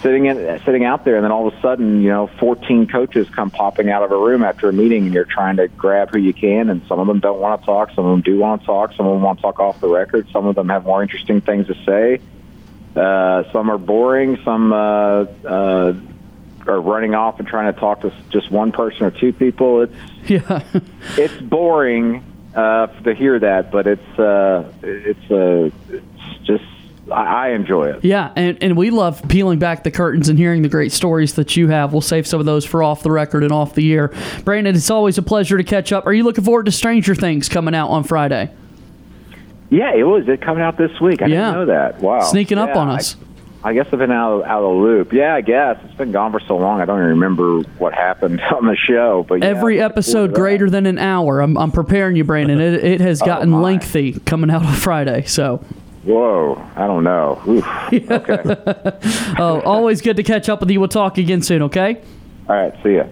sitting 0.00 0.26
in, 0.26 0.60
sitting 0.64 0.84
out 0.84 1.04
there, 1.04 1.16
and 1.16 1.24
then 1.24 1.30
all 1.30 1.46
of 1.46 1.52
a 1.52 1.60
sudden, 1.60 2.00
you 2.00 2.08
know, 2.08 2.26
14 2.38 2.86
coaches 2.86 3.28
come 3.28 3.50
popping 3.50 3.90
out 3.90 4.02
of 4.02 4.12
a 4.12 4.16
room 4.16 4.42
after 4.42 4.70
a 4.70 4.72
meeting, 4.72 5.04
and 5.04 5.12
you're 5.12 5.24
trying 5.26 5.56
to 5.56 5.68
grab 5.68 6.10
who 6.10 6.18
you 6.18 6.32
can, 6.32 6.70
and 6.70 6.80
some 6.88 6.98
of 6.98 7.06
them 7.06 7.20
don't 7.20 7.38
want 7.38 7.60
to 7.60 7.66
talk, 7.66 7.90
some 7.94 8.06
of 8.06 8.12
them 8.12 8.22
do 8.22 8.38
want 8.38 8.62
to 8.62 8.66
talk, 8.66 8.94
some 8.94 9.06
of 9.06 9.12
them 9.12 9.22
want 9.22 9.38
to 9.38 9.42
talk 9.42 9.60
off 9.60 9.78
the 9.82 9.88
record, 9.88 10.26
some 10.32 10.46
of 10.46 10.54
them 10.54 10.70
have 10.70 10.84
more 10.84 11.02
interesting 11.02 11.42
things 11.42 11.66
to 11.66 11.74
say. 11.84 12.20
Uh, 12.98 13.44
some 13.52 13.70
are 13.70 13.76
boring, 13.76 14.38
some 14.42 14.72
uh, 14.72 15.26
uh, 15.44 15.92
are 16.68 16.80
running 16.80 17.14
off 17.14 17.38
and 17.38 17.48
trying 17.48 17.72
to 17.72 17.78
talk 17.78 18.02
to 18.02 18.12
just 18.30 18.50
one 18.50 18.72
person 18.72 19.04
or 19.04 19.10
two 19.10 19.32
people. 19.32 19.82
It's 19.82 19.94
yeah, 20.26 20.62
it's 21.16 21.36
boring 21.40 22.24
uh, 22.54 22.86
to 22.86 23.14
hear 23.14 23.38
that, 23.38 23.70
but 23.70 23.86
it's 23.86 24.18
uh, 24.18 24.72
it's 24.82 25.30
uh, 25.30 25.70
it's 25.88 26.44
just 26.44 26.64
I, 27.10 27.50
enjoy 27.50 27.90
it. 27.90 28.04
Yeah, 28.04 28.32
and, 28.34 28.60
and 28.62 28.76
we 28.76 28.90
love 28.90 29.22
peeling 29.28 29.58
back 29.58 29.84
the 29.84 29.90
curtains 29.90 30.28
and 30.28 30.38
hearing 30.38 30.62
the 30.62 30.68
great 30.68 30.92
stories 30.92 31.34
that 31.34 31.56
you 31.56 31.68
have. 31.68 31.92
We'll 31.92 32.00
save 32.00 32.26
some 32.26 32.40
of 32.40 32.46
those 32.46 32.64
for 32.64 32.82
off 32.82 33.02
the 33.02 33.10
record 33.10 33.44
and 33.44 33.52
off 33.52 33.74
the 33.74 33.92
air. 33.92 34.12
Brandon, 34.44 34.74
it's 34.74 34.90
always 34.90 35.18
a 35.18 35.22
pleasure 35.22 35.56
to 35.56 35.64
catch 35.64 35.92
up. 35.92 36.06
Are 36.06 36.12
you 36.12 36.24
looking 36.24 36.44
forward 36.44 36.66
to 36.66 36.72
Stranger 36.72 37.14
Things 37.14 37.48
coming 37.48 37.74
out 37.74 37.90
on 37.90 38.02
Friday? 38.04 38.50
Yeah, 39.70 39.94
it 39.94 40.04
was. 40.04 40.28
It 40.28 40.40
coming 40.40 40.62
out 40.62 40.78
this 40.78 41.00
week. 41.00 41.22
I 41.22 41.26
yeah. 41.26 41.52
didn't 41.52 41.54
know 41.54 41.66
that. 41.66 42.00
Wow, 42.00 42.20
sneaking 42.20 42.58
yeah, 42.58 42.64
up 42.64 42.76
on 42.76 42.88
us. 42.88 43.16
I, 43.20 43.25
I 43.66 43.72
guess 43.72 43.88
I've 43.92 43.98
been 43.98 44.12
out 44.12 44.44
out 44.44 44.62
of 44.62 44.76
the 44.76 44.80
loop. 44.80 45.12
Yeah, 45.12 45.34
I 45.34 45.40
guess 45.40 45.76
it's 45.82 45.94
been 45.94 46.12
gone 46.12 46.30
for 46.30 46.38
so 46.38 46.56
long. 46.56 46.80
I 46.80 46.84
don't 46.84 46.98
even 46.98 47.10
remember 47.10 47.62
what 47.78 47.94
happened 47.94 48.40
on 48.54 48.64
the 48.64 48.76
show. 48.76 49.26
But 49.28 49.42
yeah, 49.42 49.46
every 49.46 49.80
episode 49.80 50.34
greater 50.34 50.70
than 50.70 50.86
an 50.86 50.98
hour. 50.98 51.40
I'm, 51.40 51.58
I'm 51.58 51.72
preparing 51.72 52.14
you, 52.14 52.22
Brandon. 52.22 52.60
It, 52.60 52.84
it 52.84 53.00
has 53.00 53.20
oh, 53.22 53.26
gotten 53.26 53.52
oh 53.52 53.60
lengthy 53.60 54.20
coming 54.20 54.50
out 54.50 54.64
on 54.64 54.72
Friday. 54.74 55.24
So. 55.24 55.64
Whoa, 56.04 56.64
I 56.76 56.86
don't 56.86 57.02
know. 57.02 57.42
Oof. 57.48 57.66
Okay. 57.92 59.34
oh, 59.40 59.60
always 59.62 60.00
good 60.00 60.16
to 60.18 60.22
catch 60.22 60.48
up 60.48 60.60
with 60.60 60.70
you. 60.70 60.78
We'll 60.78 60.88
talk 60.88 61.18
again 61.18 61.42
soon. 61.42 61.62
Okay. 61.62 62.00
All 62.48 62.54
right. 62.54 62.72
See 62.84 62.94
ya. 62.94 63.04